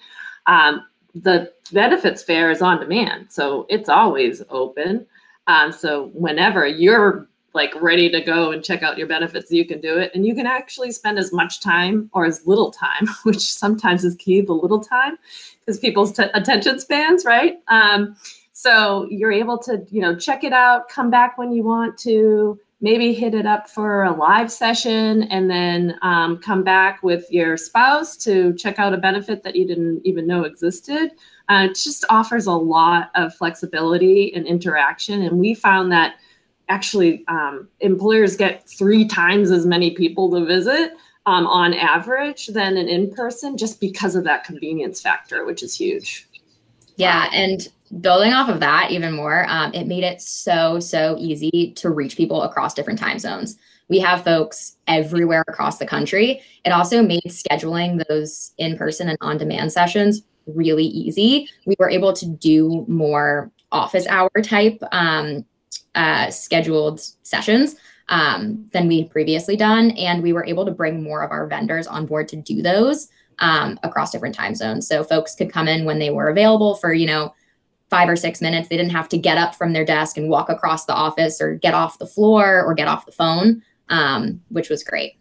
um, 0.46 0.84
the 1.14 1.52
benefits 1.70 2.20
fair 2.20 2.50
is 2.50 2.62
on 2.62 2.80
demand. 2.80 3.26
So 3.28 3.66
it's 3.68 3.88
always 3.88 4.42
open. 4.50 5.06
Um, 5.46 5.70
so 5.70 6.10
whenever 6.14 6.66
you're 6.66 7.28
like 7.52 7.72
ready 7.80 8.10
to 8.10 8.20
go 8.20 8.50
and 8.50 8.64
check 8.64 8.82
out 8.82 8.98
your 8.98 9.06
benefits, 9.06 9.52
you 9.52 9.64
can 9.64 9.80
do 9.80 9.98
it. 9.98 10.10
And 10.16 10.26
you 10.26 10.34
can 10.34 10.48
actually 10.48 10.90
spend 10.90 11.16
as 11.20 11.32
much 11.32 11.60
time 11.60 12.10
or 12.12 12.24
as 12.26 12.44
little 12.48 12.72
time, 12.72 13.06
which 13.22 13.52
sometimes 13.52 14.04
is 14.04 14.16
key, 14.16 14.40
the 14.40 14.52
little 14.52 14.80
time, 14.80 15.16
because 15.60 15.78
people's 15.78 16.10
t- 16.10 16.34
attention 16.34 16.80
spans, 16.80 17.24
right? 17.24 17.60
Um, 17.68 18.16
So 18.52 19.06
you're 19.10 19.32
able 19.32 19.58
to, 19.58 19.86
you 19.90 20.02
know, 20.02 20.14
check 20.16 20.44
it 20.44 20.52
out, 20.52 20.88
come 20.88 21.08
back 21.08 21.38
when 21.38 21.52
you 21.52 21.62
want 21.62 21.96
to, 21.98 22.58
maybe 22.80 23.12
hit 23.12 23.34
it 23.34 23.46
up 23.46 23.68
for 23.68 24.04
a 24.04 24.12
live 24.12 24.50
session, 24.50 25.24
and 25.24 25.50
then 25.50 25.98
um, 26.02 26.38
come 26.38 26.64
back 26.64 27.02
with 27.02 27.30
your 27.30 27.56
spouse 27.56 28.16
to 28.18 28.54
check 28.54 28.78
out 28.78 28.94
a 28.94 28.96
benefit 28.96 29.42
that 29.42 29.54
you 29.54 29.66
didn't 29.66 30.00
even 30.04 30.26
know 30.26 30.44
existed. 30.44 31.10
Uh, 31.48 31.66
it 31.68 31.74
just 31.74 32.04
offers 32.08 32.46
a 32.46 32.52
lot 32.52 33.10
of 33.14 33.34
flexibility 33.34 34.32
and 34.34 34.46
interaction. 34.46 35.22
And 35.22 35.38
we 35.38 35.52
found 35.52 35.92
that 35.92 36.14
actually 36.68 37.24
um, 37.28 37.68
employers 37.80 38.36
get 38.36 38.68
three 38.68 39.04
times 39.06 39.50
as 39.50 39.66
many 39.66 39.90
people 39.90 40.30
to 40.30 40.46
visit 40.46 40.92
um, 41.26 41.46
on 41.46 41.74
average 41.74 42.46
than 42.46 42.76
an 42.76 42.88
in 42.88 43.10
person 43.10 43.56
just 43.56 43.80
because 43.80 44.14
of 44.14 44.24
that 44.24 44.44
convenience 44.44 45.00
factor, 45.00 45.44
which 45.44 45.62
is 45.62 45.74
huge. 45.74 46.28
Yeah. 46.96 47.28
And 47.32 47.68
building 48.00 48.32
off 48.32 48.48
of 48.48 48.60
that 48.60 48.90
even 48.90 49.12
more, 49.12 49.46
um, 49.48 49.72
it 49.74 49.86
made 49.86 50.04
it 50.04 50.20
so, 50.20 50.78
so 50.78 51.16
easy 51.18 51.72
to 51.76 51.90
reach 51.90 52.16
people 52.16 52.42
across 52.42 52.74
different 52.74 52.98
time 52.98 53.18
zones. 53.18 53.56
We 53.88 53.98
have 53.98 54.22
folks 54.22 54.76
everywhere 54.86 55.44
across 55.48 55.78
the 55.78 55.86
country. 55.86 56.42
It 56.64 56.70
also 56.70 57.02
made 57.02 57.24
scheduling 57.26 58.02
those 58.08 58.52
in 58.58 58.76
person 58.76 59.08
and 59.08 59.18
on 59.20 59.38
demand 59.38 59.72
sessions 59.72 60.22
really 60.46 60.84
easy. 60.84 61.48
We 61.66 61.74
were 61.78 61.90
able 61.90 62.12
to 62.14 62.26
do 62.26 62.84
more 62.88 63.50
office 63.72 64.06
hour 64.06 64.30
type 64.42 64.80
um, 64.92 65.44
uh, 65.94 66.30
scheduled 66.30 67.00
sessions 67.22 67.76
um, 68.08 68.66
than 68.72 68.88
we 68.88 69.04
previously 69.04 69.56
done. 69.56 69.90
And 69.92 70.22
we 70.22 70.32
were 70.32 70.44
able 70.44 70.64
to 70.64 70.72
bring 70.72 71.02
more 71.02 71.22
of 71.22 71.30
our 71.30 71.46
vendors 71.46 71.86
on 71.86 72.06
board 72.06 72.28
to 72.28 72.36
do 72.36 72.62
those 72.62 73.08
um, 73.38 73.78
across 73.82 74.10
different 74.10 74.34
time 74.34 74.54
zones. 74.54 74.86
So 74.86 75.02
folks 75.02 75.34
could 75.34 75.52
come 75.52 75.68
in 75.68 75.84
when 75.84 75.98
they 75.98 76.10
were 76.10 76.28
available 76.28 76.74
for, 76.76 76.92
you 76.92 77.06
know, 77.06 77.34
five 77.90 78.08
or 78.08 78.16
six 78.16 78.40
minutes. 78.40 78.68
They 78.68 78.76
didn't 78.76 78.92
have 78.92 79.08
to 79.10 79.18
get 79.18 79.36
up 79.36 79.54
from 79.54 79.72
their 79.72 79.84
desk 79.84 80.16
and 80.16 80.30
walk 80.30 80.48
across 80.48 80.84
the 80.84 80.94
office 80.94 81.40
or 81.40 81.54
get 81.56 81.74
off 81.74 81.98
the 81.98 82.06
floor 82.06 82.64
or 82.64 82.74
get 82.74 82.88
off 82.88 83.04
the 83.04 83.12
phone, 83.12 83.62
um, 83.88 84.40
which 84.48 84.70
was 84.70 84.82
great. 84.82 85.18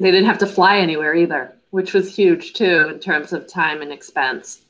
They 0.00 0.10
didn't 0.10 0.26
have 0.26 0.38
to 0.38 0.46
fly 0.46 0.78
anywhere 0.78 1.14
either 1.14 1.54
which 1.74 1.92
was 1.92 2.14
huge 2.14 2.52
too 2.52 2.86
in 2.88 3.00
terms 3.00 3.32
of 3.32 3.48
time 3.48 3.82
and 3.82 3.90
expense. 3.90 4.62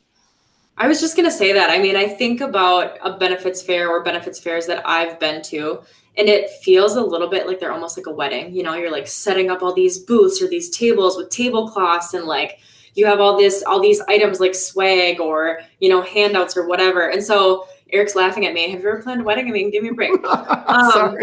I 0.78 0.88
was 0.88 1.02
just 1.02 1.16
going 1.16 1.28
to 1.28 1.36
say 1.36 1.52
that. 1.52 1.68
I 1.68 1.78
mean, 1.78 1.96
I 1.96 2.08
think 2.08 2.40
about 2.40 2.96
a 3.04 3.18
benefits 3.18 3.60
fair 3.60 3.90
or 3.90 4.02
benefits 4.02 4.40
fairs 4.40 4.66
that 4.68 4.88
I've 4.88 5.20
been 5.20 5.42
to, 5.42 5.82
and 6.16 6.30
it 6.30 6.48
feels 6.62 6.96
a 6.96 7.02
little 7.02 7.28
bit 7.28 7.46
like 7.46 7.60
they're 7.60 7.74
almost 7.74 7.98
like 7.98 8.06
a 8.06 8.10
wedding. 8.10 8.54
You 8.54 8.62
know, 8.62 8.72
you're 8.72 8.90
like 8.90 9.06
setting 9.06 9.50
up 9.50 9.62
all 9.62 9.74
these 9.74 9.98
booths 9.98 10.40
or 10.40 10.48
these 10.48 10.70
tables 10.70 11.18
with 11.18 11.28
tablecloths 11.28 12.14
and 12.14 12.24
like 12.24 12.60
you 12.94 13.06
have 13.06 13.20
all 13.20 13.36
this 13.36 13.62
all 13.64 13.80
these 13.80 14.00
items 14.02 14.40
like 14.40 14.54
swag 14.54 15.20
or, 15.20 15.60
you 15.80 15.88
know, 15.88 16.02
handouts 16.02 16.56
or 16.56 16.66
whatever. 16.66 17.10
And 17.10 17.22
so 17.22 17.66
Eric's 17.92 18.14
laughing 18.14 18.46
at 18.46 18.54
me. 18.54 18.70
Have 18.70 18.82
you 18.82 18.88
ever 18.88 19.02
planned 19.02 19.20
a 19.20 19.24
wedding? 19.24 19.48
I 19.48 19.52
mean, 19.52 19.70
give 19.70 19.82
me 19.82 19.90
a 19.90 19.94
break. 19.94 20.12
Um, 20.74 21.16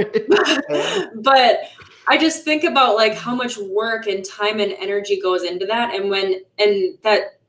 but 1.21 1.59
I 2.07 2.17
just 2.17 2.43
think 2.43 2.63
about 2.63 2.95
like 2.95 3.15
how 3.15 3.35
much 3.35 3.57
work 3.57 4.07
and 4.07 4.23
time 4.23 4.59
and 4.59 4.71
energy 4.73 5.19
goes 5.19 5.43
into 5.43 5.65
that. 5.65 5.93
And 5.93 6.09
when, 6.09 6.41
and 6.57 6.97
that, 7.03 7.40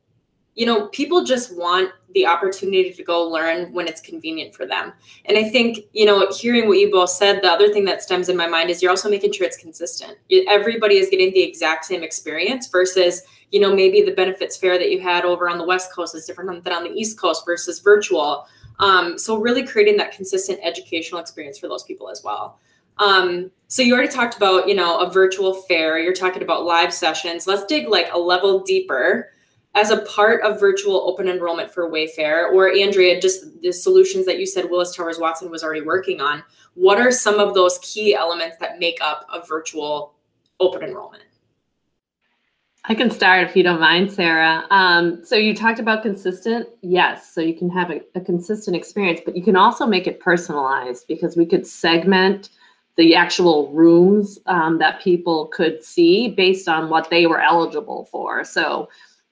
you 0.55 0.65
know, 0.65 0.87
people 0.89 1.23
just 1.23 1.55
want 1.57 1.91
the 2.13 2.25
opportunity 2.27 2.93
to 2.93 3.03
go 3.03 3.27
learn 3.27 3.73
when 3.73 3.87
it's 3.87 3.99
convenient 3.99 4.53
for 4.53 4.67
them. 4.67 4.93
And 5.25 5.37
I 5.37 5.49
think, 5.49 5.79
you 5.93 6.05
know, 6.05 6.31
hearing 6.31 6.67
what 6.67 6.77
you 6.77 6.91
both 6.91 7.09
said, 7.09 7.41
the 7.41 7.51
other 7.51 7.73
thing 7.73 7.85
that 7.85 8.03
stems 8.03 8.29
in 8.29 8.37
my 8.37 8.47
mind 8.47 8.69
is 8.69 8.81
you're 8.81 8.91
also 8.91 9.09
making 9.09 9.33
sure 9.33 9.47
it's 9.47 9.57
consistent. 9.57 10.17
Everybody 10.47 10.97
is 10.97 11.09
getting 11.09 11.33
the 11.33 11.41
exact 11.41 11.85
same 11.85 12.03
experience 12.03 12.67
versus, 12.67 13.23
you 13.51 13.59
know, 13.59 13.75
maybe 13.75 14.03
the 14.03 14.11
benefits 14.11 14.55
fair 14.55 14.77
that 14.77 14.91
you 14.91 14.99
had 14.99 15.25
over 15.25 15.49
on 15.49 15.57
the 15.57 15.65
West 15.65 15.91
Coast 15.91 16.13
is 16.13 16.25
different 16.25 16.63
than 16.63 16.73
on 16.73 16.83
the 16.83 16.91
East 16.91 17.19
Coast 17.19 17.43
versus 17.45 17.79
virtual. 17.79 18.45
Um, 18.79 19.17
so 19.17 19.37
really 19.37 19.65
creating 19.65 19.97
that 19.97 20.11
consistent 20.11 20.59
educational 20.61 21.19
experience 21.19 21.57
for 21.57 21.67
those 21.67 21.83
people 21.83 22.09
as 22.09 22.21
well. 22.23 22.59
Um, 22.99 23.49
so 23.69 23.81
you 23.81 23.95
already 23.95 24.11
talked 24.11 24.37
about, 24.37 24.67
you 24.67 24.75
know, 24.75 24.99
a 24.99 25.11
virtual 25.11 25.53
fair. 25.63 25.97
You're 25.97 26.13
talking 26.13 26.43
about 26.43 26.63
live 26.63 26.93
sessions. 26.93 27.47
Let's 27.47 27.65
dig 27.65 27.87
like 27.87 28.09
a 28.11 28.19
level 28.19 28.59
deeper 28.59 29.31
as 29.75 29.89
a 29.89 30.01
part 30.01 30.41
of 30.43 30.59
virtual 30.59 31.09
open 31.09 31.27
enrollment 31.27 31.71
for 31.71 31.89
Wayfair, 31.89 32.51
or 32.51 32.71
Andrea, 32.71 33.19
just 33.19 33.61
the 33.61 33.71
solutions 33.71 34.25
that 34.25 34.39
you 34.39 34.45
said 34.45 34.69
Willis 34.69 34.95
Towers 34.95 35.17
Watson 35.19 35.49
was 35.49 35.63
already 35.63 35.81
working 35.81 36.21
on. 36.21 36.43
What 36.75 36.99
are 36.99 37.11
some 37.11 37.39
of 37.39 37.53
those 37.53 37.79
key 37.79 38.13
elements 38.13 38.57
that 38.59 38.79
make 38.79 38.99
up 39.01 39.25
a 39.33 39.45
virtual 39.45 40.13
open 40.59 40.83
enrollment? 40.83 41.23
I 42.85 42.93
can 42.93 43.09
start 43.09 43.47
if 43.47 43.55
you 43.55 43.63
don't 43.63 43.79
mind, 43.79 44.11
Sarah. 44.11 44.65
Um, 44.69 45.23
so 45.23 45.35
you 45.35 45.55
talked 45.55 45.79
about 45.79 46.03
consistent. 46.03 46.67
Yes. 46.81 47.33
So 47.33 47.39
you 47.39 47.55
can 47.55 47.69
have 47.69 47.89
a, 47.89 48.01
a 48.15 48.21
consistent 48.21 48.75
experience, 48.75 49.21
but 49.23 49.37
you 49.37 49.43
can 49.43 49.55
also 49.55 49.85
make 49.85 50.05
it 50.05 50.19
personalized 50.19 51.07
because 51.07 51.37
we 51.37 51.45
could 51.45 51.65
segment 51.65 52.49
the 52.97 53.15
actual 53.15 53.71
rooms 53.71 54.37
um, 54.47 54.77
that 54.79 55.01
people 55.01 55.47
could 55.47 55.81
see 55.81 56.29
based 56.29 56.67
on 56.67 56.89
what 56.89 57.09
they 57.09 57.25
were 57.25 57.41
eligible 57.41 58.05
for. 58.11 58.43
So, 58.43 58.89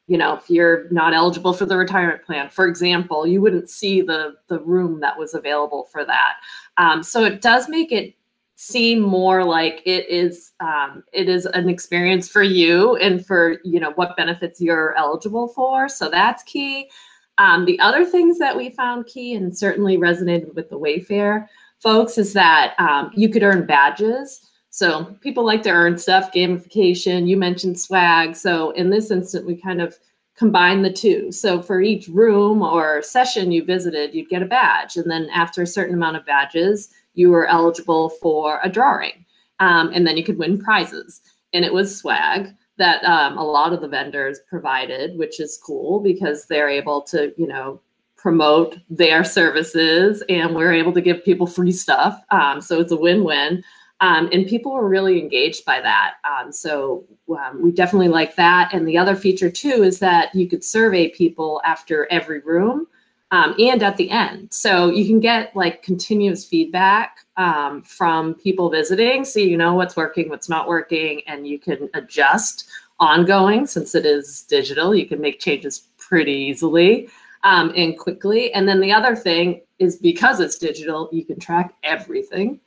you 0.08 0.18
know, 0.18 0.36
if 0.36 0.50
you're 0.50 0.90
not 0.92 1.14
eligible 1.14 1.54
for 1.54 1.66
the 1.66 1.78
retirement 1.78 2.24
plan, 2.24 2.50
for 2.50 2.68
example, 2.68 3.26
you 3.26 3.42
wouldn't 3.42 3.70
see 3.70 4.02
the 4.02 4.36
the 4.48 4.60
room 4.60 5.00
that 5.02 5.18
was 5.18 5.34
available 5.34 5.88
for 5.92 6.04
that. 6.06 6.34
Um, 6.78 7.04
so 7.04 7.24
it 7.24 7.42
does 7.42 7.70
make 7.70 7.92
it 7.92 8.16
seem 8.56 9.00
more 9.00 9.44
like 9.44 9.82
it 9.86 10.08
is 10.08 10.52
um, 10.60 11.04
it 11.14 11.28
is 11.28 11.46
an 11.48 11.68
experience 11.68 12.30
for 12.30 12.44
you 12.44 12.96
and 12.98 13.26
for 13.26 13.60
you 13.64 13.80
know 13.80 13.92
what 13.92 14.18
benefits 14.18 14.62
you're 14.62 14.96
eligible 14.98 15.48
for. 15.48 15.90
So 15.90 16.10
that's 16.10 16.44
key. 16.44 16.90
Um, 17.38 17.66
the 17.66 17.80
other 17.80 18.06
things 18.06 18.38
that 18.38 18.56
we 18.56 18.70
found 18.70 19.08
key 19.08 19.34
and 19.34 19.58
certainly 19.58 19.98
resonated 19.98 20.54
with 20.54 20.70
the 20.70 20.78
Wayfair 20.78 21.48
folks 21.80 22.18
is 22.18 22.34
that 22.34 22.76
um, 22.78 23.12
you 23.16 23.30
could 23.30 23.42
earn 23.42 23.66
badges. 23.66 24.51
So 24.72 25.04
people 25.20 25.46
like 25.46 25.62
to 25.64 25.70
earn 25.70 25.98
stuff, 25.98 26.32
gamification. 26.34 27.28
You 27.28 27.36
mentioned 27.36 27.80
swag. 27.80 28.36
So 28.36 28.72
in 28.72 28.90
this 28.90 29.12
instant, 29.12 29.46
we 29.46 29.56
kind 29.56 29.82
of 29.82 30.00
combine 30.36 30.82
the 30.82 30.92
two. 30.92 31.32
So 31.32 31.62
for 31.62 31.82
each 31.82 32.08
room 32.08 32.62
or 32.62 33.02
session 33.02 33.52
you 33.52 33.66
visited, 33.66 34.16
you'd 34.16 34.30
get 34.30 34.42
a 34.42 34.46
badge. 34.46 34.96
And 34.96 35.12
then 35.12 35.30
after 35.30 35.62
a 35.62 35.68
certain 35.68 35.96
amount 35.96 36.16
of 36.16 36.26
badges, 36.26 36.90
you 37.14 37.30
were 37.30 37.48
eligible 37.48 38.10
for 38.10 38.62
a 38.64 38.70
drawing. 38.70 39.26
Um, 39.60 39.92
and 39.94 40.08
then 40.08 40.16
you 40.16 40.24
could 40.24 40.40
win 40.40 40.58
prizes. 40.58 41.22
And 41.54 41.66
it 41.66 41.74
was 41.74 41.96
swag 41.96 42.56
that 42.78 43.04
um, 43.04 43.38
a 43.38 43.44
lot 43.44 43.74
of 43.74 43.82
the 43.82 43.90
vendors 43.90 44.40
provided, 44.50 45.18
which 45.18 45.42
is 45.42 45.60
cool 45.62 46.00
because 46.00 46.46
they're 46.46 46.70
able 46.70 47.02
to, 47.04 47.34
you 47.38 47.46
know, 47.46 47.82
promote 48.16 48.78
their 48.90 49.24
services 49.24 50.24
and 50.30 50.56
we're 50.56 50.74
able 50.74 50.94
to 50.94 51.02
give 51.02 51.26
people 51.26 51.46
free 51.46 51.72
stuff. 51.72 52.22
Um, 52.30 52.62
so 52.62 52.80
it's 52.80 52.92
a 52.92 52.98
win 52.98 53.24
win. 53.24 53.64
Um, 54.02 54.30
and 54.34 54.48
people 54.48 54.74
were 54.74 54.90
really 54.90 55.20
engaged 55.20 55.64
by 55.64 55.80
that. 55.80 56.16
Um, 56.26 56.52
so 56.52 57.06
um, 57.30 57.62
we 57.62 57.72
definitely 57.72 58.08
like 58.08 58.36
that. 58.36 58.74
And 58.74 58.88
the 58.88 58.98
other 58.98 59.16
feature 59.16 59.50
too 59.50 59.84
is 59.84 60.00
that 60.00 60.34
you 60.34 60.50
could 60.50 60.64
survey 60.64 61.10
people 61.10 61.62
after 61.64 62.08
every 62.12 62.40
room 62.40 62.88
um, 63.30 63.56
and 63.60 63.82
at 63.82 63.98
the 63.98 64.10
end. 64.10 64.52
So 64.52 64.90
you 64.90 65.06
can 65.06 65.20
get 65.20 65.56
like 65.56 65.84
continuous 65.84 66.44
feedback 66.46 67.20
um, 67.38 67.84
from 67.84 68.34
people 68.34 68.70
visiting. 68.70 69.24
So 69.24 69.40
you 69.40 69.56
know 69.56 69.76
what's 69.76 69.96
working, 69.96 70.30
what's 70.30 70.50
not 70.50 70.68
working, 70.68 71.22
and 71.28 71.48
you 71.48 71.60
can 71.60 71.90
adjust 71.94 72.70
ongoing 73.00 73.66
since 73.66 73.96
it 73.96 74.06
is 74.06 74.44
digital. 74.44 74.94
You 74.96 75.08
can 75.08 75.22
make 75.22 75.40
changes 75.40 75.90
pretty 75.98 76.34
easily 76.34 77.08
um, 77.44 77.72
and 77.76 77.98
quickly. 77.98 78.54
And 78.54 78.68
then 78.68 78.80
the 78.80 78.92
other 78.92 79.16
thing 79.16 79.62
is 79.80 79.96
because 79.96 80.40
it's 80.40 80.58
digital, 80.58 81.10
you 81.12 81.26
can 81.26 81.40
track 81.40 81.74
everything. 81.84 82.60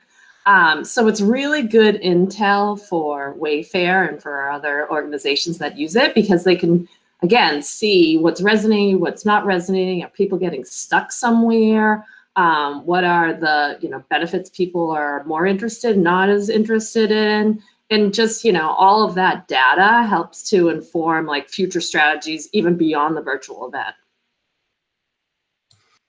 Um, 0.46 0.84
so 0.84 1.08
it's 1.08 1.20
really 1.20 1.62
good 1.62 2.00
intel 2.02 2.78
for 2.78 3.34
Wayfair 3.38 4.08
and 4.08 4.22
for 4.22 4.50
other 4.50 4.90
organizations 4.90 5.58
that 5.58 5.78
use 5.78 5.96
it 5.96 6.14
because 6.14 6.44
they 6.44 6.56
can 6.56 6.86
again 7.22 7.62
see 7.62 8.18
what's 8.18 8.42
resonating, 8.42 9.00
what's 9.00 9.24
not 9.24 9.46
resonating. 9.46 10.02
Are 10.04 10.10
people 10.10 10.38
getting 10.38 10.64
stuck 10.64 11.12
somewhere? 11.12 12.04
Um, 12.36 12.84
what 12.84 13.04
are 13.04 13.32
the 13.32 13.78
you 13.80 13.88
know 13.88 14.04
benefits 14.10 14.50
people 14.50 14.90
are 14.90 15.24
more 15.24 15.46
interested, 15.46 15.96
not 15.96 16.28
as 16.28 16.50
interested 16.50 17.10
in? 17.10 17.62
And 17.90 18.12
just 18.12 18.44
you 18.44 18.52
know 18.52 18.70
all 18.70 19.02
of 19.02 19.14
that 19.14 19.48
data 19.48 20.06
helps 20.06 20.42
to 20.50 20.68
inform 20.68 21.26
like 21.26 21.48
future 21.48 21.80
strategies 21.80 22.48
even 22.52 22.76
beyond 22.76 23.16
the 23.16 23.22
virtual 23.22 23.66
event. 23.66 23.94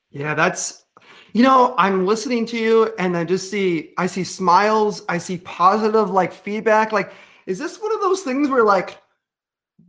Yeah, 0.10 0.34
that's 0.34 0.85
you 1.36 1.44
know, 1.44 1.76
I'm 1.78 2.06
listening 2.06 2.46
to 2.46 2.58
you 2.58 2.94
and 2.98 3.18
I 3.18 3.26
just 3.26 3.52
see 3.52 3.92
I 3.98 4.08
see 4.08 4.24
smiles, 4.24 5.04
I 5.10 5.18
see 5.18 5.40
positive 5.40 6.10
like 6.10 6.32
feedback. 6.32 6.94
Like, 6.94 7.12
is 7.46 7.60
this 7.60 7.78
one 7.78 7.94
of 7.94 8.00
those 8.00 8.22
things 8.22 8.48
where 8.48 8.64
like 8.64 9.02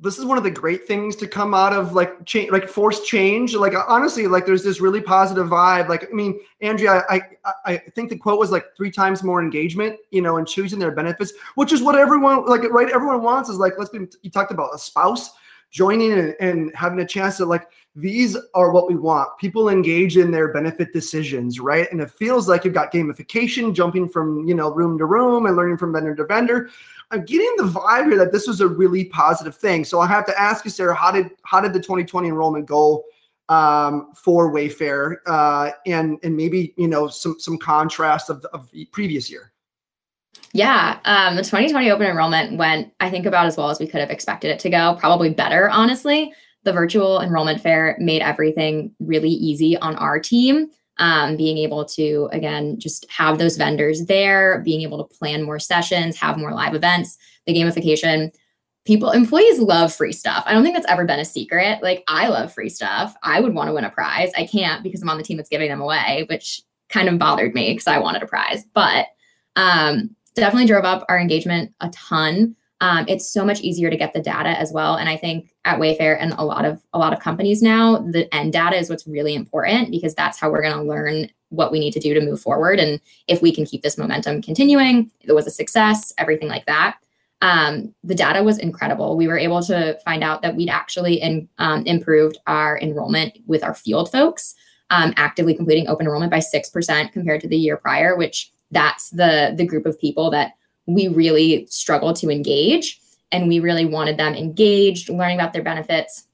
this 0.01 0.19
is 0.19 0.25
one 0.25 0.39
of 0.39 0.43
the 0.43 0.51
great 0.51 0.89
things 0.89 1.15
to 1.15 1.29
come 1.29 1.55
out 1.55 1.73
of 1.73 1.93
like 1.93 2.27
change 2.27 2.51
like 2.51 2.69
forced 2.69 3.07
change? 3.07 3.55
Like 3.55 3.75
honestly 3.87 4.27
like 4.27 4.45
there's 4.45 4.65
this 4.65 4.81
really 4.81 5.01
positive 5.01 5.47
vibe. 5.47 5.89
Like 5.89 6.09
i 6.11 6.13
mean 6.13 6.41
andrea 6.63 7.05
I, 7.09 7.21
I 7.45 7.55
i 7.65 7.77
think 7.95 8.11
the 8.11 8.19
quote 8.19 8.41
was 8.41 8.51
like 8.51 8.65
three 8.77 8.91
times 8.91 9.23
more 9.23 9.41
engagement 9.41 10.01
you 10.11 10.23
know 10.23 10.39
and 10.39 10.49
choosing 10.49 10.81
their 10.81 10.91
benefits 10.91 11.33
which 11.55 11.73
is 11.73 11.81
what 11.81 11.95
everyone 11.95 12.45
like 12.47 12.63
right 12.73 12.91
everyone 12.91 13.23
wants 13.23 13.49
is 13.51 13.59
like 13.59 13.75
let's 13.79 13.91
be 13.91 14.01
you 14.23 14.31
talked 14.33 14.51
about 14.51 14.75
a 14.75 14.79
spouse 14.79 15.31
joining 15.77 16.13
and, 16.13 16.35
and 16.41 16.75
having 16.75 17.01
a 17.01 17.07
chance 17.07 17.37
to 17.37 17.45
like 17.45 17.69
these 17.95 18.35
are 18.55 18.71
what 18.71 18.89
we 18.89 18.97
want. 18.97 19.29
People 19.39 19.69
engage 19.69 20.17
in 20.17 20.31
their 20.31 20.51
benefit 20.51 20.91
decisions, 20.93 21.61
right? 21.61 21.87
And 21.93 22.01
it 22.01 22.11
feels 22.11 22.49
like 22.49 22.65
you've 22.65 22.73
got 22.73 22.93
gamification, 22.93 23.75
jumping 23.75 24.09
from 24.09 24.49
you 24.49 24.55
know 24.55 24.73
room 24.73 24.97
to 24.99 25.05
room 25.05 25.45
and 25.45 25.55
learning 25.55 25.77
from 25.77 25.93
vendor 25.93 26.15
to 26.15 26.25
vendor. 26.25 26.71
I'm 27.11 27.25
getting 27.25 27.53
the 27.59 27.65
vibe 27.65 28.07
here 28.07 28.19
that 28.19 28.33
this 28.33 28.49
was 28.49 28.63
a 28.63 28.67
really 28.67 29.05
positive 29.05 29.55
thing. 29.55 29.85
So 29.85 30.01
I 30.01 30.07
have 30.07 30.25
to 30.27 30.41
ask 30.41 30.65
you, 30.65 30.71
Sarah, 30.71 30.95
how 30.95 31.13
did 31.13 31.31
how 31.45 31.61
did 31.61 31.75
the 31.75 31.81
2020 31.81 32.29
enrollment 32.29 32.67
go 32.67 33.05
um, 33.51 34.13
for 34.15 34.51
Wayfair, 34.51 35.17
uh, 35.27 35.73
and 35.85 36.19
and 36.23 36.35
maybe 36.35 36.73
you 36.79 36.89
know 36.89 37.07
some 37.09 37.39
some 37.39 37.59
contrast 37.59 38.31
of, 38.31 38.45
of 38.55 38.71
the 38.71 38.87
previous 38.87 39.31
year? 39.31 39.53
Yeah, 40.53 40.99
um, 41.05 41.37
the 41.37 41.43
2020 41.43 41.91
open 41.91 42.07
enrollment 42.07 42.57
went, 42.57 42.93
I 43.01 43.11
think, 43.11 43.27
about 43.27 43.47
as 43.47 43.57
well 43.57 43.71
as 43.71 43.79
we 43.79 43.87
could 43.87 44.01
have 44.01 44.11
expected 44.11 44.51
it 44.51 44.59
to 44.61 44.71
go. 44.71 44.97
Probably 44.99 45.31
better, 45.31 45.69
honestly 45.71 46.33
the 46.67 46.73
virtual 46.73 47.23
enrollment 47.23 47.63
fair 47.63 47.97
made 47.99 48.21
everything 48.21 48.93
really 48.99 49.31
easy 49.31 49.79
on 49.79 49.97
our 49.97 50.19
team. 50.19 50.69
Um, 50.99 51.37
being 51.37 51.59
able 51.59 51.85
to, 51.85 52.29
again, 52.33 52.79
just 52.79 53.11
have 53.11 53.39
those 53.39 53.57
vendors 53.57 54.07
there, 54.07 54.63
being 54.65 54.83
able 54.83 54.99
to 54.99 55.17
plan 55.17 55.43
more 55.43 55.59
sessions, 55.59 56.17
have 56.17 56.39
more 56.39 56.53
live 56.53 56.75
events, 56.75 57.19
the 57.47 57.55
gamification. 57.55 58.35
People, 58.87 59.11
employees 59.11 59.59
love 59.59 59.95
free 59.95 60.13
stuff. 60.13 60.43
I 60.47 60.53
don't 60.53 60.63
think 60.63 60.75
that's 60.75 60.91
ever 60.91 61.05
been 61.05 61.21
a 61.21 61.25
secret. 61.25 61.83
Like, 61.83 62.03
I 62.09 62.29
love 62.29 62.53
free 62.53 62.71
stuff. 62.71 63.15
I 63.23 63.41
would 63.41 63.55
want 63.55 63.69
to 63.69 63.75
win 63.75 63.85
a 63.85 63.91
prize. 63.91 64.33
I 64.37 64.47
can't 64.47 64.83
because 64.83 65.03
I'm 65.03 65.11
on 65.11 65.19
the 65.19 65.25
team 65.25 65.37
that's 65.37 65.51
giving 65.51 65.69
them 65.69 65.83
away, 65.83 66.25
which 66.31 66.63
kind 66.89 67.09
of 67.09 67.19
bothered 67.19 67.55
me 67.55 67.73
because 67.73 67.87
I 67.87 67.99
wanted 67.99 68.23
a 68.23 68.27
prize. 68.27 68.65
But 68.75 69.07
um, 69.55 70.16
definitely 70.43 70.67
drove 70.67 70.85
up 70.85 71.05
our 71.09 71.19
engagement 71.19 71.73
a 71.81 71.89
ton. 71.91 72.57
Um, 72.81 73.07
it's 73.09 73.29
so 73.29 73.45
much 73.45 73.63
easier 73.63 73.89
to 73.89 73.97
get 73.97 74.13
the 74.13 74.21
data 74.21 74.51
as 74.51 74.71
well. 74.71 74.97
And 74.97 75.09
i 75.09 75.17
think 75.17 75.55
at 75.65 75.79
wayfair 75.79 76.17
and 76.21 76.33
a 76.37 76.45
lot 76.45 76.65
of 76.65 76.83
a 76.93 76.99
lot 76.99 77.13
of 77.13 77.21
companies 77.21 77.63
now 77.63 77.99
the 77.99 78.33
end 78.35 78.53
data 78.53 78.77
is 78.77 78.91
what's 78.91 79.07
really 79.07 79.35
important 79.35 79.91
because 79.91 80.15
that's 80.15 80.39
how 80.39 80.51
we're 80.51 80.63
going 80.63 80.77
to 80.77 80.83
learn 80.83 81.31
what 81.49 81.73
we 81.73 81.79
need 81.79 81.93
to 81.93 82.01
do 82.01 82.13
to 82.13 82.21
move 82.21 82.41
forward. 82.41 82.79
And 82.81 83.01
if 83.29 83.41
we 83.41 83.55
can 83.55 83.65
keep 83.65 83.83
this 83.83 83.97
momentum 83.97 84.43
continuing 84.43 85.11
it 85.23 85.33
was 85.33 85.47
a 85.47 85.51
success 85.51 86.13
everything 86.19 86.49
like 86.49 86.67
that. 86.67 86.99
Um, 87.43 87.95
the 88.03 88.15
data 88.15 88.43
was 88.43 88.59
incredible. 88.59 89.17
We 89.17 89.29
were 89.29 89.39
able 89.39 89.63
to 89.65 89.99
find 90.05 90.25
out 90.25 90.41
that 90.41 90.57
we'd 90.57 90.71
actually 90.71 91.21
in, 91.21 91.49
um, 91.59 91.85
improved 91.85 92.39
our 92.47 92.79
enrollment 92.81 93.39
with 93.47 93.63
our 93.63 93.75
field 93.75 94.11
folks 94.11 94.55
um, 94.91 95.13
actively 95.17 95.55
completing 95.55 95.89
open 95.89 96.07
enrollment 96.07 96.31
by 96.31 96.39
6% 96.39 97.13
compared 97.13 97.41
to 97.41 97.49
the 97.49 97.57
year 97.57 97.77
prior 97.77 98.17
which 98.17 98.53
that's 98.71 99.11
the 99.11 99.55
the 99.57 99.67
group 99.67 99.87
of 99.87 100.01
people 100.01 100.31
that 100.31 100.53
we 100.87 101.09
really 101.09 101.67
struggle 101.69 102.13
to 102.15 102.31
engage 102.31 103.01
and 103.33 103.49
we 103.49 103.59
really 103.61 103.85
wanted 103.85 104.17
them 104.17 104.35
engaged, 104.35 105.09
learning 105.09 105.37
about 105.37 105.53
their 105.53 105.63
benefits, 105.63 106.27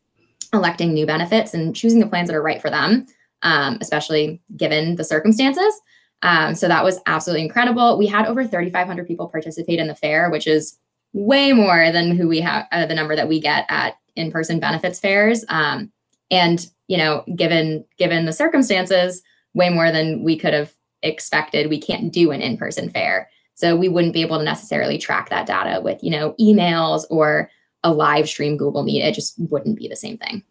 electing 0.52 0.92
new 0.92 1.06
benefits, 1.06 1.54
and 1.54 1.74
choosing 1.74 2.00
the 2.00 2.06
plans 2.06 2.28
that 2.28 2.36
are 2.36 2.42
right 2.42 2.60
for 2.60 2.70
them, 2.70 3.06
um, 3.42 3.78
especially 3.80 4.40
given 4.56 4.96
the 4.96 5.04
circumstances. 5.04 5.80
Um, 6.22 6.54
so 6.54 6.68
that 6.68 6.84
was 6.84 7.00
absolutely 7.06 7.44
incredible. 7.44 7.98
We 7.98 8.06
had 8.06 8.26
over 8.26 8.44
3,500 8.44 9.06
people 9.06 9.28
participate 9.28 9.80
in 9.80 9.88
the 9.88 9.94
fair, 9.94 10.30
which 10.30 10.46
is 10.46 10.78
way 11.12 11.52
more 11.52 11.90
than 11.90 12.16
who 12.16 12.28
we 12.28 12.40
have 12.40 12.66
uh, 12.72 12.86
the 12.86 12.94
number 12.94 13.16
that 13.16 13.28
we 13.28 13.40
get 13.40 13.66
at 13.68 13.96
in-person 14.16 14.60
benefits 14.60 15.00
fairs. 15.00 15.44
Um, 15.48 15.90
and 16.30 16.66
you 16.88 16.96
know, 16.96 17.24
given 17.36 17.84
given 17.98 18.26
the 18.26 18.32
circumstances, 18.32 19.22
way 19.54 19.70
more 19.70 19.90
than 19.90 20.22
we 20.22 20.38
could 20.38 20.54
have 20.54 20.72
expected. 21.02 21.71
We 21.71 21.80
can't 21.80 22.12
do 22.12 22.30
an 22.30 22.40
in-person 22.40 22.90
fair. 22.90 23.28
So 23.54 23.76
we 23.76 23.88
wouldn't 23.88 24.14
be 24.14 24.23
able 24.23 24.38
to 24.38 24.44
necessarily 24.44 24.99
track 24.99 25.30
that 25.30 25.47
data 25.47 25.80
with, 25.80 26.02
you 26.02 26.11
know, 26.11 26.35
emails 26.40 27.04
or 27.11 27.50
a 27.85 27.92
live 27.92 28.28
stream 28.28 28.56
Google 28.56 28.82
Meet. 28.82 29.02
It 29.02 29.14
just 29.14 29.35
wouldn't 29.38 29.78
be 29.78 29.88
the 29.88 29.97
same 29.97 30.16
thing. 30.18 30.42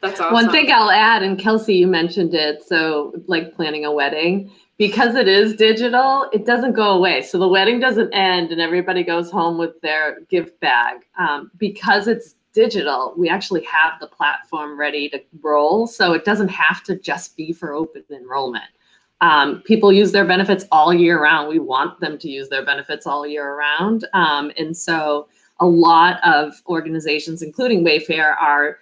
That's 0.00 0.20
awesome. 0.20 0.34
One 0.34 0.50
thing 0.50 0.70
I'll 0.70 0.90
add, 0.90 1.22
and 1.22 1.38
Kelsey, 1.38 1.76
you 1.76 1.86
mentioned 1.86 2.34
it. 2.34 2.62
So, 2.62 3.12
like 3.26 3.54
planning 3.54 3.84
a 3.84 3.92
wedding, 3.92 4.50
because 4.78 5.14
it 5.14 5.26
is 5.26 5.56
digital, 5.56 6.28
it 6.32 6.44
doesn't 6.44 6.74
go 6.74 6.90
away. 6.90 7.22
So 7.22 7.38
the 7.38 7.48
wedding 7.48 7.80
doesn't 7.80 8.12
end, 8.12 8.52
and 8.52 8.60
everybody 8.60 9.02
goes 9.02 9.30
home 9.30 9.56
with 9.56 9.80
their 9.80 10.20
gift 10.28 10.60
bag. 10.60 10.98
Um, 11.18 11.50
because 11.56 12.08
it's 12.08 12.34
digital, 12.52 13.14
we 13.16 13.28
actually 13.28 13.64
have 13.64 13.94
the 14.00 14.06
platform 14.06 14.78
ready 14.78 15.08
to 15.10 15.20
roll. 15.42 15.86
So 15.86 16.12
it 16.12 16.24
doesn't 16.24 16.48
have 16.48 16.82
to 16.84 16.98
just 16.98 17.36
be 17.36 17.52
for 17.52 17.72
open 17.72 18.04
enrollment. 18.10 18.64
Um, 19.20 19.62
people 19.64 19.92
use 19.92 20.12
their 20.12 20.26
benefits 20.26 20.64
all 20.70 20.92
year 20.92 21.22
round. 21.22 21.48
We 21.48 21.58
want 21.58 22.00
them 22.00 22.18
to 22.18 22.28
use 22.28 22.48
their 22.48 22.64
benefits 22.64 23.06
all 23.06 23.26
year 23.26 23.56
round. 23.56 24.06
Um, 24.12 24.52
and 24.58 24.76
so 24.76 25.28
a 25.60 25.66
lot 25.66 26.20
of 26.22 26.54
organizations, 26.66 27.42
including 27.42 27.84
Wayfair, 27.84 28.36
are 28.40 28.78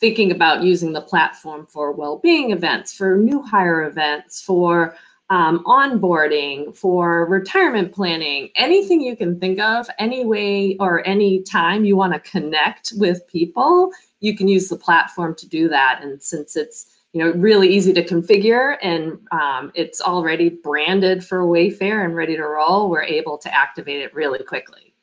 thinking 0.00 0.30
about 0.30 0.62
using 0.62 0.92
the 0.92 1.00
platform 1.00 1.66
for 1.66 1.92
well-being 1.92 2.50
events, 2.50 2.92
for 2.92 3.16
new 3.16 3.42
hire 3.42 3.84
events, 3.84 4.42
for 4.42 4.94
um, 5.30 5.62
onboarding, 5.64 6.76
for 6.76 7.26
retirement 7.26 7.92
planning, 7.92 8.50
anything 8.56 9.00
you 9.00 9.16
can 9.16 9.38
think 9.38 9.60
of, 9.60 9.88
any 9.98 10.24
way 10.24 10.76
or 10.80 11.06
any 11.06 11.42
time 11.42 11.84
you 11.84 11.96
want 11.96 12.12
to 12.12 12.30
connect 12.30 12.92
with 12.96 13.26
people, 13.28 13.92
you 14.18 14.36
can 14.36 14.48
use 14.48 14.68
the 14.68 14.76
platform 14.76 15.34
to 15.36 15.48
do 15.48 15.68
that. 15.68 16.00
And 16.02 16.20
since 16.20 16.56
it's 16.56 16.86
you 17.12 17.24
know, 17.24 17.32
really 17.32 17.68
easy 17.68 17.92
to 17.92 18.04
configure 18.04 18.76
and 18.82 19.18
um, 19.32 19.72
it's 19.74 20.00
already 20.00 20.48
branded 20.48 21.24
for 21.24 21.44
Wayfair 21.44 22.04
and 22.04 22.14
ready 22.14 22.36
to 22.36 22.44
roll, 22.44 22.88
we're 22.88 23.02
able 23.02 23.36
to 23.38 23.52
activate 23.52 24.00
it 24.00 24.14
really 24.14 24.42
quickly. 24.44 24.94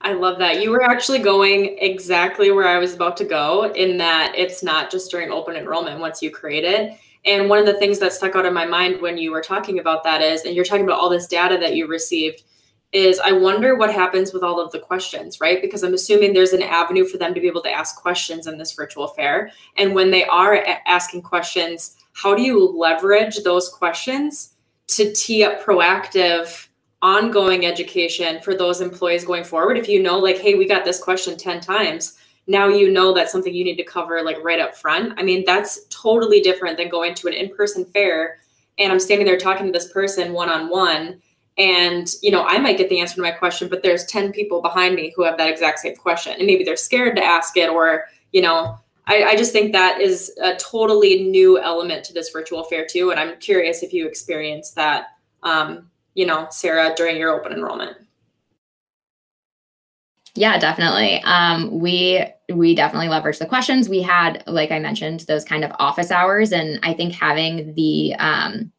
I 0.00 0.12
love 0.12 0.38
that. 0.38 0.60
You 0.62 0.70
were 0.70 0.82
actually 0.82 1.20
going 1.20 1.78
exactly 1.78 2.50
where 2.50 2.68
I 2.68 2.78
was 2.78 2.94
about 2.94 3.16
to 3.18 3.24
go 3.24 3.72
in 3.72 3.96
that 3.98 4.34
it's 4.36 4.62
not 4.62 4.90
just 4.90 5.10
during 5.10 5.30
open 5.30 5.56
enrollment 5.56 5.98
once 5.98 6.20
you 6.20 6.30
create 6.30 6.64
it. 6.64 6.98
And 7.24 7.48
one 7.48 7.58
of 7.58 7.64
the 7.64 7.78
things 7.78 7.98
that 8.00 8.12
stuck 8.12 8.36
out 8.36 8.44
in 8.44 8.52
my 8.52 8.66
mind 8.66 9.00
when 9.00 9.16
you 9.16 9.30
were 9.30 9.40
talking 9.40 9.78
about 9.78 10.04
that 10.04 10.20
is, 10.20 10.42
and 10.42 10.54
you're 10.54 10.64
talking 10.64 10.84
about 10.84 10.98
all 10.98 11.08
this 11.08 11.26
data 11.26 11.56
that 11.56 11.74
you 11.74 11.86
received, 11.86 12.42
is 12.94 13.18
I 13.18 13.32
wonder 13.32 13.76
what 13.76 13.92
happens 13.92 14.32
with 14.32 14.42
all 14.42 14.60
of 14.60 14.70
the 14.70 14.78
questions, 14.78 15.40
right? 15.40 15.60
Because 15.60 15.82
I'm 15.82 15.94
assuming 15.94 16.32
there's 16.32 16.52
an 16.52 16.62
avenue 16.62 17.04
for 17.04 17.18
them 17.18 17.34
to 17.34 17.40
be 17.40 17.48
able 17.48 17.62
to 17.62 17.70
ask 17.70 18.00
questions 18.00 18.46
in 18.46 18.56
this 18.56 18.72
virtual 18.72 19.08
fair. 19.08 19.50
And 19.76 19.94
when 19.94 20.10
they 20.10 20.24
are 20.26 20.54
a- 20.54 20.88
asking 20.88 21.22
questions, 21.22 21.96
how 22.12 22.34
do 22.34 22.42
you 22.42 22.64
leverage 22.64 23.42
those 23.42 23.68
questions 23.68 24.54
to 24.88 25.12
tee 25.12 25.42
up 25.42 25.62
proactive, 25.62 26.68
ongoing 27.02 27.66
education 27.66 28.40
for 28.40 28.54
those 28.54 28.80
employees 28.80 29.24
going 29.24 29.44
forward? 29.44 29.76
If 29.76 29.88
you 29.88 30.02
know, 30.02 30.18
like, 30.18 30.38
hey, 30.38 30.54
we 30.54 30.66
got 30.66 30.84
this 30.84 31.02
question 31.02 31.36
10 31.36 31.60
times, 31.60 32.16
now 32.46 32.68
you 32.68 32.92
know 32.92 33.12
that's 33.12 33.32
something 33.32 33.52
you 33.52 33.64
need 33.64 33.76
to 33.76 33.84
cover 33.84 34.22
like 34.22 34.42
right 34.44 34.60
up 34.60 34.76
front. 34.76 35.18
I 35.18 35.22
mean, 35.22 35.44
that's 35.44 35.86
totally 35.88 36.40
different 36.40 36.76
than 36.76 36.90
going 36.90 37.14
to 37.14 37.26
an 37.26 37.34
in 37.34 37.54
person 37.54 37.84
fair 37.86 38.36
and 38.78 38.92
I'm 38.92 39.00
standing 39.00 39.26
there 39.26 39.38
talking 39.38 39.66
to 39.66 39.72
this 39.72 39.92
person 39.92 40.32
one 40.32 40.48
on 40.48 40.68
one 40.68 41.20
and 41.56 42.14
you 42.22 42.30
know 42.30 42.44
i 42.46 42.58
might 42.58 42.76
get 42.76 42.88
the 42.88 43.00
answer 43.00 43.14
to 43.14 43.22
my 43.22 43.30
question 43.30 43.68
but 43.68 43.82
there's 43.82 44.04
10 44.06 44.32
people 44.32 44.60
behind 44.60 44.94
me 44.94 45.12
who 45.14 45.22
have 45.22 45.38
that 45.38 45.48
exact 45.48 45.78
same 45.78 45.94
question. 45.94 46.34
And 46.36 46.46
maybe 46.46 46.64
they're 46.64 46.76
scared 46.76 47.16
to 47.16 47.24
ask 47.24 47.56
it 47.56 47.70
or 47.70 48.04
you 48.32 48.42
know 48.42 48.78
I, 49.06 49.24
I, 49.24 49.36
just 49.36 49.52
think 49.52 49.72
that 49.72 50.00
is 50.00 50.32
a 50.42 50.56
totally 50.56 51.24
new 51.24 51.60
element 51.60 52.04
to 52.06 52.14
this 52.14 52.30
virtual 52.30 52.64
fair 52.64 52.86
too. 52.86 53.10
And 53.10 53.20
i'm 53.20 53.38
curious 53.38 53.82
if 53.82 53.92
you 53.92 54.06
experienced 54.06 54.74
that 54.74 55.08
um, 55.42 55.90
you 56.14 56.26
know 56.26 56.48
sarah 56.50 56.92
during 56.96 57.16
your 57.16 57.38
open 57.38 57.52
enrollment. 57.52 57.96
Yeah 60.34 60.58
definitely. 60.58 61.22
Um, 61.22 61.78
we 61.78 62.24
we 62.52 62.74
definitely 62.74 63.08
leveraged 63.08 63.38
the 63.38 63.46
questions. 63.46 63.88
We 63.88 64.02
had 64.02 64.42
like 64.48 64.72
i 64.72 64.80
mentioned 64.80 65.20
those 65.20 65.44
kind 65.44 65.64
of 65.64 65.70
office 65.78 66.10
hours. 66.10 66.50
And 66.50 66.80
i 66.82 66.94
think 66.94 67.12
having 67.12 67.74
the 67.74 68.16
um, 68.18 68.72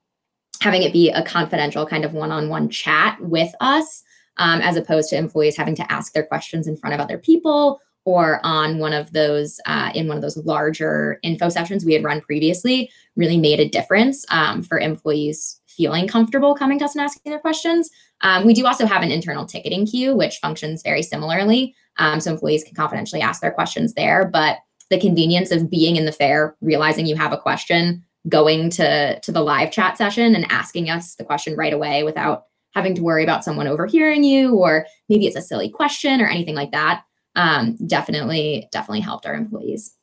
having 0.62 0.84
it 0.84 0.94
be 0.94 1.10
a 1.10 1.24
confidential 1.24 1.86
kind 1.86 2.06
of 2.06 2.14
one-on-one 2.14 2.70
chat 2.70 3.18
with 3.22 3.54
us 3.62 4.04
um, 4.38 4.62
as 4.62 4.76
opposed 4.76 5.10
to 5.10 5.18
employees 5.18 5.58
having 5.58 5.76
to 5.76 5.92
ask 5.92 6.14
their 6.14 6.26
questions 6.26 6.68
in 6.68 6.78
front 6.78 6.94
of 6.94 7.00
other 7.00 7.18
people 7.18 7.82
or 8.06 8.40
on 8.44 8.78
one 8.78 8.94
of 8.94 9.12
those 9.14 9.60
uh, 9.66 9.92
in 9.96 10.08
one 10.08 10.18
of 10.18 10.22
those 10.22 10.38
larger 10.38 11.20
info 11.24 11.50
sessions 11.50 11.84
we 11.84 11.94
had 11.94 12.04
run 12.04 12.22
previously 12.22 12.90
really 13.16 13.38
made 13.38 13.60
a 13.60 13.70
difference 13.70 14.26
um, 14.30 14.62
for 14.62 14.80
employees 14.80 15.60
feeling 15.66 16.08
comfortable 16.08 16.56
coming 16.56 16.80
to 16.80 16.86
us 16.86 16.96
and 16.96 17.04
asking 17.04 17.32
their 17.32 17.40
questions. 17.40 17.90
Um, 18.22 18.46
we 18.46 18.54
do 18.54 18.66
also 18.66 18.86
have 18.86 19.04
an 19.04 19.12
internal 19.12 19.46
ticketing 19.46 19.86
queue 19.86 20.16
which 20.16 20.38
functions 20.38 20.84
very 20.84 21.02
similarly 21.02 21.76
um, 21.98 22.20
so 22.20 22.32
employees 22.32 22.64
can 22.64 22.76
confidentially 22.76 23.22
ask 23.22 23.42
their 23.42 23.52
questions 23.52 23.94
there 23.94 24.26
but 24.26 24.60
the 24.90 25.00
convenience 25.00 25.52
of 25.52 25.70
being 25.70 25.96
in 25.96 26.06
the 26.06 26.12
fair 26.12 26.56
realizing 26.62 27.08
you 27.08 27.16
have 27.16 27.34
a 27.34 27.38
question 27.38 28.04
going 28.28 28.70
to 28.72 29.20
to 29.20 29.32
the 29.32 29.42
live 29.42 29.72
chat 29.72 29.98
session 29.98 30.36
and 30.36 30.46
asking 30.52 30.90
us 30.90 31.16
the 31.16 31.24
question 31.24 31.56
right 31.56 31.74
away 31.74 32.04
without 32.04 32.46
having 32.74 32.96
to 32.96 33.02
worry 33.02 33.24
about 33.24 33.44
someone 33.44 33.68
overhearing 33.68 34.24
you 34.24 34.56
or 34.56 34.86
maybe 35.10 35.28
it's 35.28 35.36
a 35.36 35.42
silly 35.42 35.70
question 35.70 36.22
or 36.22 36.28
anything 36.28 36.56
like 36.56 36.72
that 36.72 37.04
um, 37.36 37.76
definitely 37.88 38.68
definitely 38.72 39.02
helped 39.02 39.26
our 39.26 39.36
employees 39.36 39.96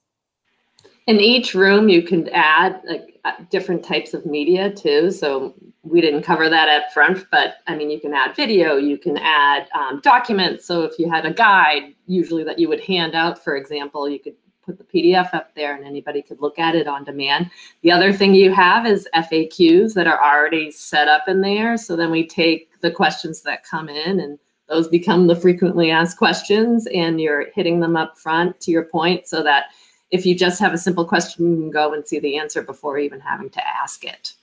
In 1.07 1.21
each 1.21 1.55
room, 1.55 1.89
you 1.89 2.03
can 2.03 2.29
add 2.31 2.81
like 2.87 3.21
uh, 3.25 3.33
different 3.51 3.85
types 3.85 4.15
of 4.15 4.25
media 4.25 4.71
too. 4.71 5.11
So 5.11 5.55
we 5.83 6.01
didn't 6.01 6.23
cover 6.23 6.49
that 6.49 6.69
up 6.69 6.93
front, 6.93 7.27
but 7.33 7.57
I 7.67 7.75
mean, 7.75 7.91
you 7.91 8.01
can 8.01 8.15
add 8.15 8.37
video, 8.37 8.77
you 8.77 8.97
can 8.97 9.17
add 9.19 9.69
um, 9.75 10.01
documents. 10.01 10.65
So 10.65 10.83
if 10.83 10.97
you 10.99 11.11
had 11.11 11.27
a 11.27 11.33
guide, 11.33 11.95
usually 12.07 12.45
that 12.45 12.61
you 12.61 12.69
would 12.69 12.81
hand 12.81 13.15
out, 13.17 13.43
for 13.43 13.57
example, 13.57 14.09
you 14.09 14.21
could 14.21 14.37
put 14.73 14.91
the 14.91 15.03
PDF 15.03 15.33
up 15.35 15.55
there 15.55 15.75
and 15.75 15.85
anybody 15.85 16.23
could 16.23 16.41
look 16.41 16.59
at 16.59 16.75
it 16.75 16.87
on 16.87 17.05
demand. 17.05 17.51
The 17.83 17.93
other 17.93 18.13
thing 18.13 18.35
you 18.35 18.53
have 18.53 18.87
is 18.87 19.09
FAQs 19.15 19.95
that 19.95 20.07
are 20.07 20.23
already 20.23 20.71
set 20.71 21.09
up 21.09 21.29
in 21.29 21.41
there. 21.41 21.77
So 21.77 21.97
then 21.97 22.11
we 22.11 22.27
take 22.27 22.81
the 22.81 22.91
questions 22.91 23.43
that 23.43 23.65
come 23.65 23.89
in 23.89 24.21
and 24.21 24.39
those 24.69 24.89
become 24.89 25.27
the 25.27 25.37
frequently 25.37 25.91
asked 25.91 26.17
questions 26.17 26.87
and 26.95 27.21
you're 27.21 27.51
hitting 27.51 27.81
them 27.81 27.97
up 27.97 28.17
front 28.17 28.59
to 28.61 28.71
your 28.71 28.85
point 28.85 29.27
so 29.27 29.43
that 29.43 29.67
if 30.11 30.27
you 30.27 30.35
just 30.35 30.61
have 30.61 30.73
a 30.75 30.79
simple 30.79 31.05
question, 31.05 31.51
you 31.51 31.57
can 31.57 31.71
go 31.71 31.95
and 31.95 32.07
see 32.07 32.19
the 32.19 32.37
answer 32.37 32.63
before 32.63 32.99
even 32.99 33.21
having 33.21 33.51
to 33.51 33.67
ask 33.67 34.05
it. 34.05 34.35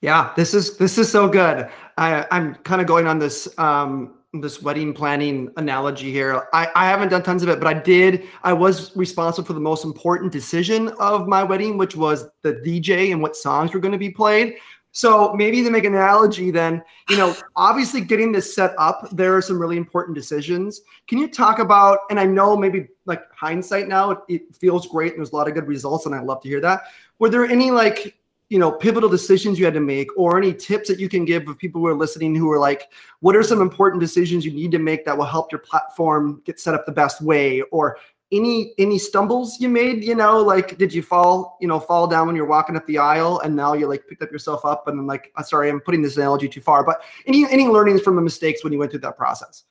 Yeah, 0.00 0.32
this 0.34 0.52
is 0.52 0.76
this 0.78 0.98
is 0.98 1.08
so 1.08 1.28
good. 1.28 1.68
I, 1.96 2.26
I'm 2.32 2.56
kind 2.56 2.80
of 2.80 2.88
going 2.88 3.06
on 3.06 3.20
this 3.20 3.46
um, 3.56 4.14
this 4.40 4.62
wedding 4.62 4.94
planning 4.94 5.50
analogy 5.58 6.10
here. 6.10 6.48
I, 6.54 6.68
I 6.74 6.86
haven't 6.88 7.10
done 7.10 7.22
tons 7.22 7.42
of 7.42 7.50
it, 7.50 7.60
but 7.60 7.68
I 7.68 7.78
did. 7.78 8.26
I 8.42 8.54
was 8.54 8.96
responsible 8.96 9.46
for 9.46 9.52
the 9.52 9.60
most 9.60 9.84
important 9.84 10.32
decision 10.32 10.88
of 10.98 11.28
my 11.28 11.42
wedding, 11.42 11.76
which 11.76 11.96
was 11.96 12.30
the 12.40 12.54
DJ 12.54 13.12
and 13.12 13.20
what 13.20 13.36
songs 13.36 13.74
were 13.74 13.80
going 13.80 13.92
to 13.92 13.98
be 13.98 14.10
played. 14.10 14.56
So 14.92 15.34
maybe 15.34 15.62
to 15.62 15.70
make 15.70 15.84
an 15.84 15.94
analogy, 15.94 16.50
then 16.50 16.82
you 17.10 17.18
know, 17.18 17.36
obviously 17.56 18.00
getting 18.00 18.32
this 18.32 18.54
set 18.54 18.74
up, 18.78 19.08
there 19.10 19.36
are 19.36 19.42
some 19.42 19.58
really 19.58 19.76
important 19.76 20.14
decisions. 20.14 20.80
Can 21.08 21.18
you 21.18 21.28
talk 21.28 21.58
about? 21.58 22.00
And 22.08 22.18
I 22.18 22.24
know 22.24 22.56
maybe 22.56 22.88
like 23.04 23.22
hindsight 23.34 23.86
now, 23.86 24.12
it, 24.12 24.18
it 24.28 24.56
feels 24.56 24.86
great 24.86 25.12
and 25.12 25.18
there's 25.18 25.32
a 25.32 25.36
lot 25.36 25.48
of 25.48 25.54
good 25.54 25.66
results, 25.66 26.06
and 26.06 26.14
I 26.14 26.20
love 26.20 26.42
to 26.42 26.48
hear 26.48 26.60
that. 26.60 26.84
Were 27.18 27.28
there 27.28 27.44
any 27.44 27.70
like 27.70 28.16
you 28.52 28.58
know 28.58 28.70
pivotal 28.70 29.08
decisions 29.08 29.58
you 29.58 29.64
had 29.64 29.72
to 29.72 29.80
make 29.80 30.08
or 30.14 30.36
any 30.36 30.52
tips 30.52 30.86
that 30.86 31.00
you 31.00 31.08
can 31.08 31.24
give 31.24 31.48
of 31.48 31.56
people 31.56 31.80
who 31.80 31.86
are 31.86 31.94
listening 31.94 32.34
who 32.34 32.50
are 32.52 32.58
like 32.58 32.92
what 33.20 33.34
are 33.34 33.42
some 33.42 33.62
important 33.62 33.98
decisions 33.98 34.44
you 34.44 34.52
need 34.52 34.70
to 34.70 34.78
make 34.78 35.06
that 35.06 35.16
will 35.16 35.24
help 35.24 35.50
your 35.50 35.60
platform 35.60 36.42
get 36.44 36.60
set 36.60 36.74
up 36.74 36.84
the 36.84 36.92
best 36.92 37.22
way? 37.22 37.62
Or 37.70 37.96
any 38.30 38.72
any 38.78 38.98
stumbles 38.98 39.60
you 39.60 39.68
made 39.68 40.02
you 40.02 40.14
know 40.14 40.38
like 40.38 40.78
did 40.78 40.92
you 40.92 41.02
fall 41.02 41.58
you 41.60 41.68
know 41.68 41.78
fall 41.78 42.06
down 42.06 42.26
when 42.26 42.34
you're 42.34 42.46
walking 42.46 42.76
up 42.76 42.86
the 42.86 42.96
aisle 42.96 43.38
and 43.40 43.54
now 43.54 43.74
you 43.74 43.86
like 43.86 44.06
picked 44.08 44.22
up 44.22 44.32
yourself 44.32 44.64
up 44.64 44.88
and 44.88 44.98
then 44.98 45.06
like 45.06 45.30
uh, 45.36 45.42
sorry 45.42 45.68
i'm 45.68 45.80
putting 45.82 46.00
this 46.00 46.16
analogy 46.16 46.48
too 46.48 46.62
far 46.62 46.82
but 46.82 47.02
any 47.26 47.44
any 47.50 47.68
learnings 47.68 48.00
from 48.00 48.16
the 48.16 48.22
mistakes 48.22 48.64
when 48.64 48.72
you 48.72 48.78
went 48.78 48.90
through 48.90 49.00
that 49.00 49.18
process 49.18 49.64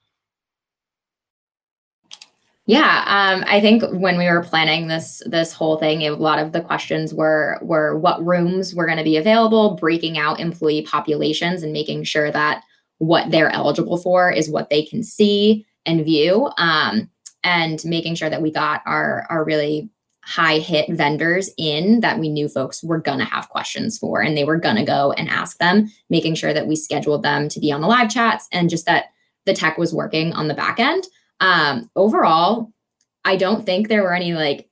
yeah, 2.72 3.04
um, 3.06 3.44
I 3.48 3.60
think 3.60 3.84
when 3.92 4.18
we 4.18 4.30
were 4.30 4.44
planning 4.44 4.88
this 4.88 5.22
this 5.26 5.52
whole 5.52 5.78
thing, 5.78 6.04
a 6.04 6.12
lot 6.12 6.40
of 6.40 6.54
the 6.54 6.62
questions 6.62 7.14
were 7.14 7.60
were 7.62 8.00
what 8.00 8.26
rooms 8.26 8.74
were 8.74 8.86
going 8.86 8.98
to 8.98 9.04
be 9.04 9.18
available, 9.18 9.76
breaking 9.76 10.18
out 10.18 10.40
employee 10.40 10.84
populations, 10.84 11.64
and 11.64 11.74
making 11.74 12.06
sure 12.06 12.32
that 12.32 12.64
what 13.00 13.30
they're 13.30 13.52
eligible 13.52 13.98
for 13.98 14.32
is 14.32 14.50
what 14.50 14.70
they 14.70 14.86
can 14.86 15.04
see 15.04 15.66
and 15.86 16.06
view, 16.06 16.50
um, 16.58 17.10
and 17.44 17.84
making 17.84 18.16
sure 18.16 18.30
that 18.30 18.42
we 18.42 18.50
got 18.54 18.82
our 18.86 19.28
our 19.30 19.44
really 19.44 19.90
high 20.24 20.60
hit 20.60 20.90
vendors 20.92 21.50
in 21.58 22.00
that 22.00 22.20
we 22.20 22.30
knew 22.30 22.48
folks 22.48 22.82
were 22.82 23.02
going 23.02 23.20
to 23.20 23.26
have 23.26 23.50
questions 23.50 23.98
for 23.98 24.22
and 24.22 24.38
they 24.38 24.46
were 24.46 24.58
going 24.58 24.78
to 24.78 24.86
go 24.86 25.12
and 25.14 25.28
ask 25.28 25.58
them 25.58 25.92
making 26.10 26.36
sure 26.36 26.54
that 26.54 26.68
we 26.68 26.76
scheduled 26.78 27.24
them 27.24 27.50
to 27.50 27.60
be 27.60 27.70
on 27.70 27.82
the 27.82 27.88
live 27.88 28.10
chats 28.10 28.48
and 28.54 28.70
just 28.70 28.86
that 28.86 29.06
the 29.46 29.54
tech 29.54 29.80
was 29.80 29.96
working 29.96 30.32
on 30.34 30.48
the 30.48 30.54
back 30.54 30.80
end 30.80 31.08
um, 31.42 31.90
overall, 31.96 32.72
I 33.26 33.36
don't 33.36 33.66
think 33.66 33.88
there 33.88 34.04
were 34.04 34.14
any 34.14 34.34
like 34.34 34.70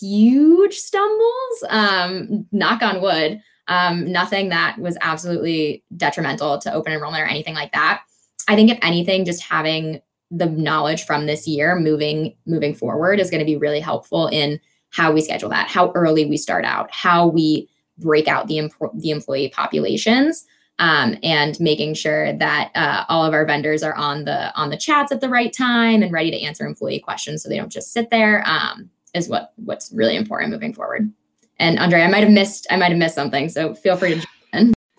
huge 0.00 0.74
stumbles. 0.74 1.64
Um, 1.68 2.46
knock 2.50 2.82
on 2.82 3.00
wood. 3.00 3.40
Um, 3.68 4.10
nothing 4.10 4.48
that 4.48 4.78
was 4.78 4.98
absolutely 5.00 5.84
detrimental 5.96 6.58
to 6.58 6.72
open 6.72 6.92
enrollment 6.92 7.22
or 7.22 7.26
anything 7.26 7.54
like 7.54 7.70
that. 7.72 8.02
I 8.48 8.56
think 8.56 8.70
if 8.70 8.78
anything, 8.82 9.24
just 9.24 9.42
having 9.42 10.00
the 10.32 10.46
knowledge 10.46 11.04
from 11.04 11.26
this 11.26 11.46
year 11.46 11.78
moving 11.78 12.34
moving 12.46 12.74
forward 12.74 13.20
is 13.20 13.30
going 13.30 13.40
to 13.40 13.44
be 13.44 13.56
really 13.56 13.80
helpful 13.80 14.26
in 14.28 14.58
how 14.90 15.12
we 15.12 15.20
schedule 15.20 15.50
that, 15.50 15.68
how 15.68 15.92
early 15.92 16.24
we 16.24 16.36
start 16.36 16.64
out, 16.64 16.90
how 16.92 17.26
we 17.26 17.68
break 17.98 18.26
out 18.26 18.48
the, 18.48 18.58
imp- 18.58 18.74
the 18.94 19.10
employee 19.10 19.50
populations 19.50 20.44
um, 20.80 21.16
and 21.22 21.60
making 21.60 21.94
sure 21.94 22.32
that 22.38 22.72
uh, 22.74 23.04
all 23.08 23.24
of 23.24 23.32
our 23.32 23.44
vendors 23.44 23.84
are 23.84 23.94
on 23.94 24.24
the 24.24 24.52
on 24.58 24.70
the 24.70 24.76
chats 24.76 25.12
at 25.12 25.20
the 25.20 25.28
right 25.28 25.52
time 25.52 26.02
and 26.02 26.12
ready 26.12 26.30
to 26.30 26.40
answer 26.42 26.66
employee 26.66 26.98
questions 26.98 27.42
so 27.42 27.48
they 27.48 27.56
don't 27.56 27.70
just 27.70 27.92
sit 27.92 28.10
there 28.10 28.42
um, 28.48 28.90
is 29.14 29.28
what 29.28 29.52
what's 29.56 29.92
really 29.92 30.16
important 30.16 30.52
moving 30.52 30.72
forward 30.72 31.12
and 31.58 31.78
andrea 31.78 32.04
i 32.04 32.10
might 32.10 32.24
have 32.24 32.32
missed 32.32 32.66
i 32.70 32.76
might 32.76 32.90
have 32.90 32.98
missed 32.98 33.14
something 33.14 33.48
so 33.48 33.74
feel 33.74 33.96
free 33.96 34.20
to 34.20 34.26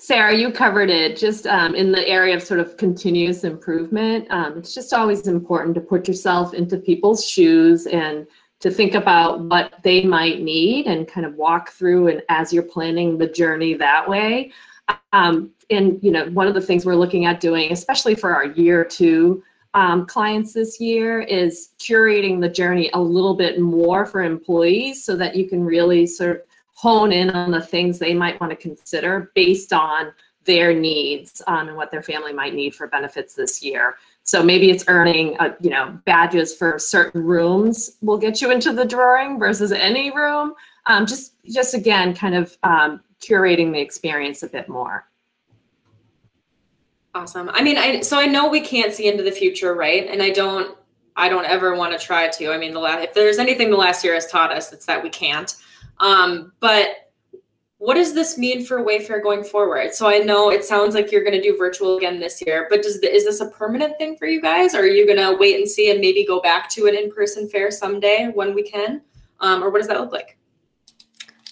Sarah, 0.01 0.35
you 0.35 0.51
covered 0.51 0.89
it 0.89 1.15
just 1.15 1.45
um, 1.45 1.75
in 1.75 1.91
the 1.91 2.07
area 2.07 2.35
of 2.35 2.41
sort 2.41 2.59
of 2.59 2.75
continuous 2.75 3.43
improvement. 3.43 4.25
Um, 4.31 4.57
it's 4.57 4.73
just 4.73 4.93
always 4.93 5.27
important 5.27 5.75
to 5.75 5.81
put 5.81 6.07
yourself 6.07 6.55
into 6.55 6.77
people's 6.77 7.23
shoes 7.23 7.85
and 7.85 8.25
to 8.61 8.71
think 8.71 8.95
about 8.95 9.41
what 9.41 9.75
they 9.83 10.03
might 10.03 10.41
need 10.41 10.87
and 10.87 11.07
kind 11.07 11.23
of 11.23 11.35
walk 11.35 11.69
through 11.69 12.07
and 12.07 12.23
as 12.29 12.51
you're 12.51 12.63
planning 12.63 13.19
the 13.19 13.27
journey 13.27 13.75
that 13.75 14.09
way. 14.09 14.51
Um, 15.13 15.51
and 15.69 15.99
you 16.01 16.11
know, 16.11 16.29
one 16.29 16.47
of 16.47 16.53
the 16.53 16.61
things 16.61 16.85
we're 16.85 16.95
looking 16.95 17.25
at 17.25 17.39
doing, 17.39 17.71
especially 17.71 18.15
for 18.15 18.33
our 18.33 18.45
year 18.45 18.83
two 18.83 19.43
um, 19.73 20.05
clients 20.05 20.53
this 20.53 20.79
year, 20.79 21.21
is 21.21 21.69
curating 21.79 22.39
the 22.41 22.49
journey 22.49 22.89
a 22.93 22.99
little 22.99 23.35
bit 23.35 23.59
more 23.59 24.05
for 24.05 24.21
employees 24.21 25.03
so 25.03 25.15
that 25.15 25.35
you 25.35 25.47
can 25.47 25.63
really 25.63 26.05
sort 26.05 26.37
of 26.37 26.41
hone 26.73 27.11
in 27.11 27.29
on 27.29 27.51
the 27.51 27.61
things 27.61 27.99
they 27.99 28.13
might 28.13 28.39
want 28.41 28.49
to 28.49 28.55
consider 28.55 29.31
based 29.35 29.71
on 29.71 30.11
their 30.45 30.73
needs 30.73 31.41
um, 31.47 31.67
and 31.67 31.77
what 31.77 31.91
their 31.91 32.01
family 32.01 32.33
might 32.33 32.55
need 32.55 32.73
for 32.73 32.87
benefits 32.87 33.35
this 33.35 33.61
year. 33.61 33.95
So 34.23 34.43
maybe 34.43 34.71
it's 34.71 34.85
earning, 34.87 35.37
uh, 35.39 35.53
you 35.61 35.69
know, 35.69 35.99
badges 36.05 36.55
for 36.55 36.79
certain 36.79 37.23
rooms 37.23 37.97
will 38.01 38.17
get 38.17 38.41
you 38.41 38.51
into 38.51 38.73
the 38.73 38.85
drawing 38.85 39.37
versus 39.37 39.71
any 39.71 40.09
room. 40.11 40.53
Um, 40.87 41.05
just, 41.05 41.35
just 41.45 41.73
again, 41.75 42.15
kind 42.15 42.35
of 42.35 42.57
um, 42.63 43.01
curating 43.21 43.71
the 43.71 43.79
experience 43.79 44.43
a 44.43 44.47
bit 44.47 44.67
more. 44.67 45.07
Awesome. 47.13 47.49
I 47.53 47.61
mean, 47.61 47.77
I 47.77 48.01
so 48.01 48.19
I 48.19 48.25
know 48.25 48.49
we 48.49 48.61
can't 48.61 48.93
see 48.93 49.07
into 49.07 49.23
the 49.23 49.31
future, 49.31 49.73
right? 49.73 50.07
And 50.07 50.21
I 50.21 50.29
don't 50.29 50.77
I 51.15 51.29
don't 51.29 51.45
ever 51.45 51.75
want 51.75 51.97
to 51.97 52.03
try 52.03 52.29
to. 52.29 52.51
I 52.51 52.57
mean, 52.57 52.73
the 52.73 52.79
last 52.79 53.03
if 53.03 53.13
there's 53.13 53.37
anything 53.37 53.69
the 53.69 53.77
last 53.77 54.03
year 54.03 54.13
has 54.13 54.27
taught 54.27 54.51
us, 54.51 54.71
it's 54.71 54.85
that 54.85 55.03
we 55.03 55.09
can't. 55.09 55.55
Um, 55.99 56.53
but 56.59 57.11
what 57.81 57.95
does 57.95 58.13
this 58.13 58.37
mean 58.37 58.63
for 58.63 58.83
Wayfair 58.83 59.23
going 59.23 59.43
forward? 59.43 59.93
So 59.93 60.07
I 60.07 60.19
know 60.19 60.51
it 60.51 60.63
sounds 60.63 60.93
like 60.93 61.11
you're 61.11 61.23
going 61.23 61.33
to 61.33 61.41
do 61.41 61.57
virtual 61.57 61.97
again 61.97 62.19
this 62.19 62.41
year, 62.45 62.67
but 62.69 62.83
does 62.83 63.01
the, 63.01 63.11
is 63.11 63.25
this 63.25 63.41
a 63.41 63.49
permanent 63.49 63.97
thing 63.97 64.15
for 64.17 64.27
you 64.27 64.39
guys, 64.39 64.75
or 64.75 64.81
are 64.81 64.85
you 64.85 65.05
going 65.05 65.17
to 65.17 65.35
wait 65.39 65.55
and 65.55 65.67
see 65.67 65.89
and 65.89 65.99
maybe 65.99 66.23
go 66.23 66.39
back 66.41 66.69
to 66.69 66.85
an 66.85 66.95
in-person 66.95 67.49
fair 67.49 67.71
someday 67.71 68.29
when 68.35 68.53
we 68.53 68.61
can, 68.61 69.01
um, 69.39 69.63
or 69.63 69.71
what 69.71 69.79
does 69.79 69.87
that 69.87 69.99
look 69.99 70.11
like? 70.11 70.37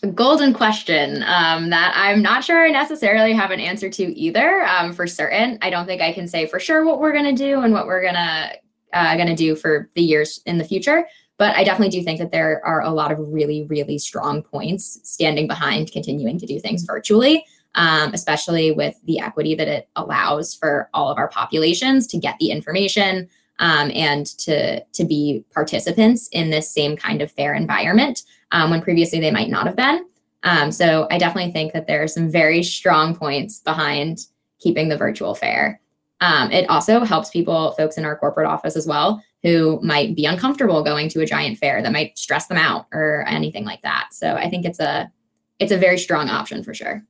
Golden 0.08 0.54
question 0.54 1.24
um, 1.24 1.70
that 1.70 1.94
I'm 1.96 2.22
not 2.22 2.44
sure 2.44 2.66
I 2.66 2.70
necessarily 2.70 3.34
have 3.34 3.52
an 3.52 3.60
answer 3.60 3.90
to 3.90 4.04
either. 4.18 4.66
Um, 4.66 4.94
for 4.94 5.08
certain, 5.08 5.58
I 5.62 5.70
don't 5.70 5.86
think 5.86 6.02
I 6.02 6.14
can 6.14 6.28
say 6.28 6.46
for 6.46 6.60
sure 6.60 6.86
what 6.86 7.00
we're 7.00 7.14
gonna 7.14 7.34
do 7.34 7.62
and 7.62 7.74
what 7.74 7.86
we're 7.86 8.04
gonna 8.04 8.54
uh, 8.94 9.18
gonna 9.18 9.36
do 9.36 9.56
for 9.56 9.90
the 9.96 10.02
years 10.02 10.42
in 10.46 10.58
the 10.58 10.64
future. 10.64 11.08
But 11.38 11.56
I 11.56 11.64
definitely 11.64 11.98
do 11.98 12.04
think 12.04 12.20
that 12.20 12.32
there 12.32 12.62
are 12.66 12.82
a 12.82 12.92
lot 12.92 13.12
of 13.12 13.20
really, 13.20 13.66
really 13.70 13.98
strong 13.98 14.44
points 14.44 15.00
standing 15.04 15.48
behind 15.48 15.92
continuing 15.92 16.38
to 16.38 16.46
do 16.46 16.60
things 16.60 16.84
virtually, 16.84 17.46
um, 17.76 18.14
especially 18.14 18.72
with 18.72 18.96
the 19.06 19.20
equity 19.20 19.56
that 19.56 19.70
it 19.70 19.90
allows 19.96 20.54
for 20.54 20.90
all 20.94 21.10
of 21.10 21.18
our 21.18 21.30
populations 21.30 22.08
to 22.08 22.18
get 22.18 22.36
the 22.40 22.52
information 22.52 23.30
um, 23.60 23.92
and 23.94 24.26
to 24.40 24.84
to 24.84 25.06
be 25.06 25.44
participants 25.54 26.30
in 26.32 26.50
this 26.50 26.70
same 26.74 26.98
kind 26.98 27.22
of 27.22 27.32
fair 27.32 27.54
environment 27.54 28.24
um, 28.52 28.72
when 28.72 28.82
previously 28.82 29.20
they 29.20 29.32
might 29.32 29.50
not 29.50 29.68
have 29.68 29.76
been. 29.76 30.06
Um, 30.44 30.72
so 30.72 31.08
I 31.12 31.18
definitely 31.18 31.52
think 31.52 31.74
that 31.74 31.88
there 31.88 32.02
are 32.02 32.08
some 32.08 32.32
very 32.32 32.64
strong 32.64 33.16
points 33.16 33.60
behind 33.60 34.20
keeping 34.60 34.90
the 34.90 34.98
virtual 34.98 35.36
fair. 35.36 35.82
Um, 36.22 36.52
it 36.52 36.70
also 36.70 37.02
helps 37.02 37.30
people, 37.30 37.72
folks 37.74 37.98
in 37.98 38.06
our 38.06 38.18
corporate 38.18 38.48
office 38.48 38.76
as 38.76 38.88
well, 38.88 39.24
who 39.44 39.80
might 39.82 40.16
be 40.16 40.26
uncomfortable 40.26 40.84
going 40.84 41.08
to 41.10 41.22
a 41.22 41.26
giant 41.26 41.58
fair 41.58 41.82
that 41.82 41.92
might 41.94 42.18
stress 42.18 42.48
them 42.48 42.58
out 42.58 42.88
or 42.92 43.26
anything 43.28 43.64
like 43.64 43.82
that. 43.84 44.10
So 44.12 44.36
I 44.36 44.50
think 44.50 44.66
it's 44.66 44.80
a 44.80 45.12
it's 45.60 45.72
a 45.74 45.78
very 45.78 45.98
strong 45.98 46.30
option 46.30 46.64
for 46.64 46.74
sure. 46.74 47.04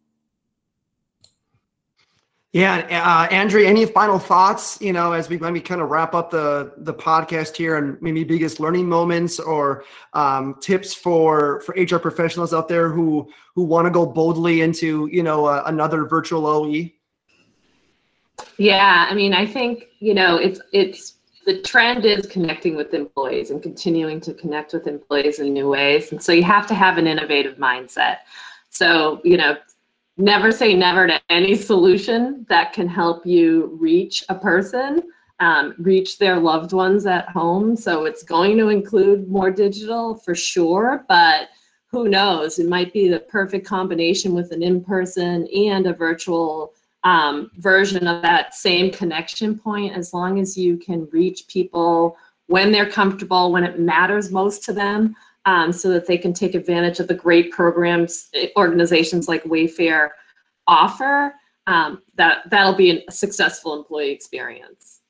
Yeah, 2.51 2.77
uh, 3.05 3.27
any 3.67 3.85
final 3.85 4.17
thoughts? 4.17 4.81
You 4.81 4.91
know, 4.91 5.11
as 5.11 5.29
we 5.29 5.37
me 5.53 5.59
kind 5.59 5.81
of 5.81 5.89
wrap 5.89 6.15
up 6.15 6.31
the 6.31 6.73
the 6.77 6.93
podcast 6.93 7.55
here, 7.55 7.77
and 7.77 8.01
maybe 8.01 8.23
biggest 8.23 8.59
learning 8.59 8.89
moments 8.89 9.39
or 9.39 9.83
um, 10.13 10.55
tips 10.59 10.93
for 10.95 11.61
for 11.61 11.75
HR 11.75 11.99
professionals 11.99 12.51
out 12.51 12.67
there 12.67 12.89
who 12.89 13.29
who 13.53 13.63
want 13.63 13.85
to 13.85 13.91
go 13.91 14.03
boldly 14.03 14.61
into 14.61 15.07
you 15.11 15.21
know 15.21 15.45
uh, 15.45 15.61
another 15.67 16.05
virtual 16.05 16.47
OE. 16.47 16.89
Yeah, 18.57 19.05
I 19.07 19.13
mean, 19.13 19.33
I 19.33 19.45
think 19.45 19.85
you 19.99 20.15
know 20.15 20.37
it's 20.37 20.59
it's 20.73 21.19
the 21.45 21.61
trend 21.61 22.05
is 22.05 22.25
connecting 22.25 22.75
with 22.75 22.95
employees 22.95 23.51
and 23.51 23.61
continuing 23.61 24.19
to 24.21 24.33
connect 24.33 24.73
with 24.73 24.87
employees 24.87 25.39
in 25.39 25.53
new 25.53 25.69
ways. 25.69 26.11
And 26.11 26.21
so 26.21 26.31
you 26.31 26.43
have 26.43 26.67
to 26.67 26.75
have 26.75 26.97
an 26.97 27.07
innovative 27.07 27.57
mindset. 27.57 28.17
So, 28.69 29.19
you 29.23 29.35
know, 29.37 29.57
never 30.19 30.51
say 30.51 30.73
never 30.73 31.07
to 31.07 31.19
any 31.29 31.55
solution 31.55 32.45
that 32.49 32.73
can 32.73 32.87
help 32.87 33.25
you 33.25 33.77
reach 33.79 34.23
a 34.27 34.35
person, 34.35 35.01
um, 35.39 35.73
reach 35.79 36.17
their 36.17 36.37
loved 36.37 36.73
ones 36.73 37.05
at 37.05 37.29
home. 37.29 37.75
So 37.75 38.05
it's 38.05 38.23
going 38.23 38.57
to 38.57 38.67
include 38.67 39.29
more 39.29 39.49
digital 39.49 40.15
for 40.15 40.35
sure, 40.35 41.05
but 41.07 41.47
who 41.87 42.09
knows? 42.09 42.59
It 42.59 42.67
might 42.67 42.91
be 42.91 43.07
the 43.07 43.21
perfect 43.21 43.65
combination 43.65 44.33
with 44.33 44.51
an 44.51 44.61
in 44.61 44.83
person 44.83 45.47
and 45.47 45.87
a 45.87 45.93
virtual 45.93 46.73
um, 47.05 47.49
version 47.55 48.05
of 48.05 48.21
that 48.21 48.53
same 48.53 48.91
connection 48.91 49.57
point 49.57 49.95
as 49.95 50.13
long 50.13 50.37
as 50.39 50.57
you 50.57 50.77
can 50.77 51.07
reach 51.11 51.47
people 51.47 52.17
when 52.47 52.71
they're 52.71 52.89
comfortable, 52.89 53.51
when 53.51 53.63
it 53.63 53.79
matters 53.79 54.31
most 54.31 54.63
to 54.65 54.73
them, 54.73 55.15
um, 55.45 55.71
so 55.71 55.89
that 55.89 56.05
they 56.05 56.17
can 56.17 56.33
take 56.33 56.55
advantage 56.55 56.99
of 56.99 57.07
the 57.07 57.13
great 57.13 57.51
programs 57.51 58.29
eh, 58.33 58.47
organizations 58.57 59.27
like 59.27 59.43
Wayfair 59.43 60.09
offer. 60.67 61.33
Um, 61.67 62.01
that 62.15 62.49
that'll 62.49 62.75
be 62.75 63.05
a 63.07 63.11
successful 63.11 63.77
employee 63.77 64.11
experience. 64.11 65.01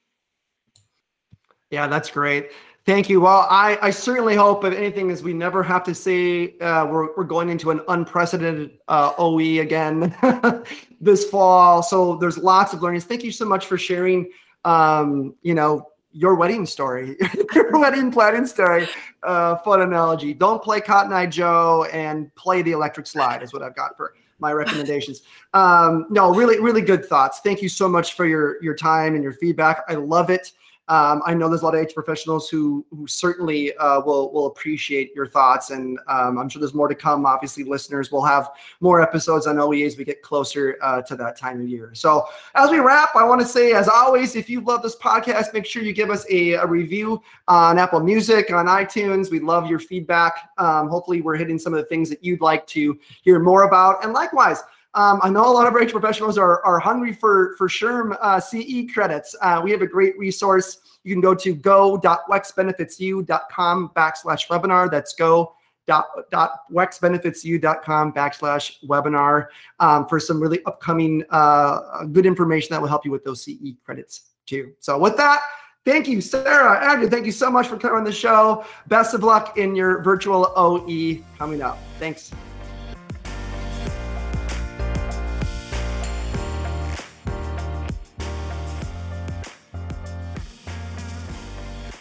Yeah, 1.71 1.87
that's 1.87 2.09
great. 2.09 2.51
Thank 2.85 3.07
you. 3.07 3.21
Well, 3.21 3.45
I, 3.51 3.77
I 3.81 3.89
certainly 3.91 4.35
hope, 4.35 4.63
if 4.63 4.73
anything, 4.73 5.11
is 5.11 5.21
we 5.21 5.33
never 5.33 5.61
have 5.61 5.83
to 5.83 5.93
say 5.93 6.57
uh, 6.57 6.87
we're, 6.87 7.15
we're 7.15 7.23
going 7.23 7.49
into 7.49 7.69
an 7.69 7.81
unprecedented 7.87 8.79
uh, 8.87 9.13
OE 9.19 9.59
again 9.59 10.15
this 10.99 11.29
fall. 11.29 11.83
So 11.83 12.15
there's 12.15 12.37
lots 12.37 12.73
of 12.73 12.81
learnings. 12.81 13.03
Thank 13.03 13.23
you 13.23 13.31
so 13.31 13.45
much 13.45 13.67
for 13.67 13.77
sharing, 13.77 14.31
um, 14.65 15.35
you 15.43 15.53
know, 15.53 15.88
your 16.11 16.35
wedding 16.35 16.65
story, 16.65 17.17
your 17.53 17.71
wedding 17.77 18.11
planning 18.11 18.45
story. 18.45 18.87
Uh, 19.23 19.55
fun 19.57 19.81
analogy. 19.81 20.33
Don't 20.33 20.61
play 20.63 20.81
Cotton 20.81 21.13
Eye 21.13 21.27
Joe 21.27 21.87
and 21.91 22.33
play 22.35 22.61
the 22.61 22.71
electric 22.71 23.07
slide 23.07 23.43
is 23.43 23.53
what 23.53 23.61
I've 23.61 23.75
got 23.75 23.95
for 23.95 24.13
my 24.39 24.51
recommendations. 24.51 25.23
Um, 25.53 26.07
no, 26.09 26.33
really, 26.33 26.59
really 26.59 26.81
good 26.81 27.05
thoughts. 27.05 27.41
Thank 27.43 27.61
you 27.61 27.69
so 27.69 27.87
much 27.87 28.13
for 28.13 28.25
your 28.25 28.61
your 28.63 28.75
time 28.75 29.15
and 29.15 29.23
your 29.23 29.33
feedback. 29.33 29.83
I 29.87 29.95
love 29.95 30.29
it. 30.29 30.51
Um, 30.89 31.21
I 31.23 31.35
know 31.35 31.47
there's 31.49 31.61
a 31.61 31.65
lot 31.65 31.75
of 31.75 31.81
H 31.81 31.93
professionals 31.93 32.49
who 32.49 32.83
who 32.89 33.05
certainly 33.05 33.75
uh, 33.77 34.01
will 34.01 34.33
will 34.33 34.47
appreciate 34.47 35.13
your 35.15 35.27
thoughts, 35.27 35.69
and 35.69 35.99
um, 36.07 36.39
I'm 36.39 36.49
sure 36.49 36.59
there's 36.59 36.73
more 36.73 36.87
to 36.87 36.95
come. 36.95 37.27
Obviously, 37.27 37.63
listeners 37.63 38.11
will 38.11 38.25
have 38.25 38.49
more 38.79 38.99
episodes 38.99 39.45
on 39.45 39.59
OE 39.59 39.85
as 39.85 39.97
we 39.97 40.03
get 40.03 40.23
closer 40.23 40.79
uh, 40.81 41.03
to 41.03 41.15
that 41.15 41.37
time 41.37 41.61
of 41.61 41.69
year. 41.69 41.91
So, 41.93 42.25
as 42.55 42.71
we 42.71 42.79
wrap, 42.79 43.15
I 43.15 43.23
want 43.23 43.39
to 43.39 43.47
say, 43.47 43.73
as 43.73 43.87
always, 43.87 44.35
if 44.35 44.49
you 44.49 44.61
love 44.61 44.81
this 44.81 44.95
podcast, 44.95 45.53
make 45.53 45.67
sure 45.67 45.83
you 45.83 45.93
give 45.93 46.09
us 46.09 46.25
a, 46.31 46.53
a 46.53 46.65
review 46.65 47.21
on 47.47 47.77
Apple 47.77 47.99
Music, 47.99 48.51
on 48.51 48.65
iTunes. 48.65 49.29
We 49.29 49.39
love 49.39 49.69
your 49.69 49.79
feedback. 49.79 50.49
Um, 50.57 50.89
hopefully, 50.89 51.21
we're 51.21 51.37
hitting 51.37 51.59
some 51.59 51.73
of 51.73 51.79
the 51.79 51.85
things 51.85 52.09
that 52.09 52.23
you'd 52.23 52.41
like 52.41 52.65
to 52.67 52.99
hear 53.21 53.39
more 53.39 53.63
about, 53.63 54.03
and 54.03 54.11
likewise. 54.11 54.63
Um, 54.95 55.19
I 55.21 55.29
know 55.29 55.45
a 55.45 55.53
lot 55.53 55.67
of 55.67 55.73
our 55.73 55.85
professionals 55.85 56.37
are, 56.37 56.65
are 56.65 56.79
hungry 56.79 57.13
for, 57.13 57.55
for 57.57 57.67
SHRM 57.67 58.17
uh, 58.21 58.39
CE 58.39 58.85
credits. 58.91 59.35
Uh, 59.41 59.61
we 59.63 59.71
have 59.71 59.81
a 59.81 59.87
great 59.87 60.17
resource. 60.17 60.79
You 61.03 61.13
can 61.13 61.21
go 61.21 61.35
to 61.35 61.53
go.wexbenefitsu.com 61.53 63.91
backslash 63.95 64.47
webinar. 64.47 64.91
That's 64.91 65.13
go 65.13 65.53
dot, 65.89 66.05
dot 66.31 66.51
wexbenefitsu.com 66.71 68.13
backslash 68.13 68.83
webinar 68.85 69.47
um, 69.79 70.07
for 70.07 70.19
some 70.19 70.39
really 70.39 70.63
upcoming 70.65 71.23
uh, 71.31 72.05
good 72.05 72.25
information 72.25 72.69
that 72.71 72.81
will 72.81 72.87
help 72.87 73.05
you 73.05 73.11
with 73.11 73.23
those 73.23 73.43
CE 73.43 73.73
credits 73.83 74.31
too. 74.45 74.73
So 74.79 74.97
with 74.97 75.17
that, 75.17 75.41
thank 75.85 76.07
you, 76.07 76.21
Sarah, 76.21 76.91
Andrea. 76.91 77.09
Thank 77.09 77.25
you 77.25 77.31
so 77.31 77.51
much 77.51 77.67
for 77.67 77.77
coming 77.77 77.97
on 77.97 78.03
the 78.03 78.11
show. 78.11 78.65
Best 78.87 79.13
of 79.13 79.23
luck 79.23 79.57
in 79.57 79.75
your 79.75 80.01
virtual 80.01 80.53
OE 80.55 81.23
coming 81.37 81.61
up. 81.61 81.77
Thanks. 81.99 82.31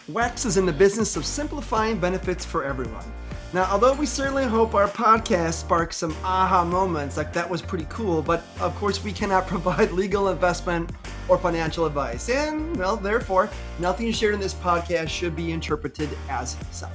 WEX 0.09 0.47
is 0.47 0.57
in 0.57 0.65
the 0.65 0.73
business 0.73 1.15
of 1.15 1.23
simplifying 1.23 1.99
benefits 1.99 2.43
for 2.43 2.63
everyone. 2.63 3.05
Now, 3.53 3.65
although 3.71 3.93
we 3.93 4.07
certainly 4.07 4.43
hope 4.43 4.73
our 4.73 4.87
podcast 4.87 5.53
sparks 5.53 5.97
some 5.97 6.15
aha 6.23 6.63
moments, 6.65 7.15
like 7.15 7.31
that 7.33 7.47
was 7.47 7.61
pretty 7.61 7.85
cool, 7.89 8.23
but 8.23 8.43
of 8.59 8.75
course 8.75 9.03
we 9.03 9.11
cannot 9.11 9.45
provide 9.53 9.91
legal 9.91 10.29
investment 10.29 10.91
or 11.27 11.37
financial 11.37 11.85
advice. 11.85 12.27
And, 12.29 12.75
well, 12.77 12.95
therefore, 12.95 13.51
nothing 13.77 14.11
shared 14.11 14.33
in 14.33 14.39
this 14.39 14.55
podcast 14.55 15.09
should 15.09 15.35
be 15.35 15.51
interpreted 15.51 16.09
as 16.27 16.57
such. 16.71 16.89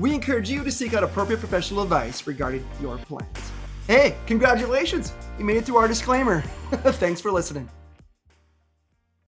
We 0.00 0.12
encourage 0.12 0.50
you 0.50 0.64
to 0.64 0.72
seek 0.72 0.94
out 0.94 1.04
appropriate 1.04 1.38
professional 1.38 1.82
advice 1.82 2.26
regarding 2.26 2.66
your 2.82 2.98
plans. 2.98 3.52
Hey, 3.86 4.16
congratulations! 4.26 5.12
You 5.38 5.44
made 5.44 5.56
it 5.56 5.66
through 5.66 5.76
our 5.76 5.88
disclaimer. 5.88 6.40
Thanks 6.70 7.20
for 7.20 7.30
listening. 7.30 7.68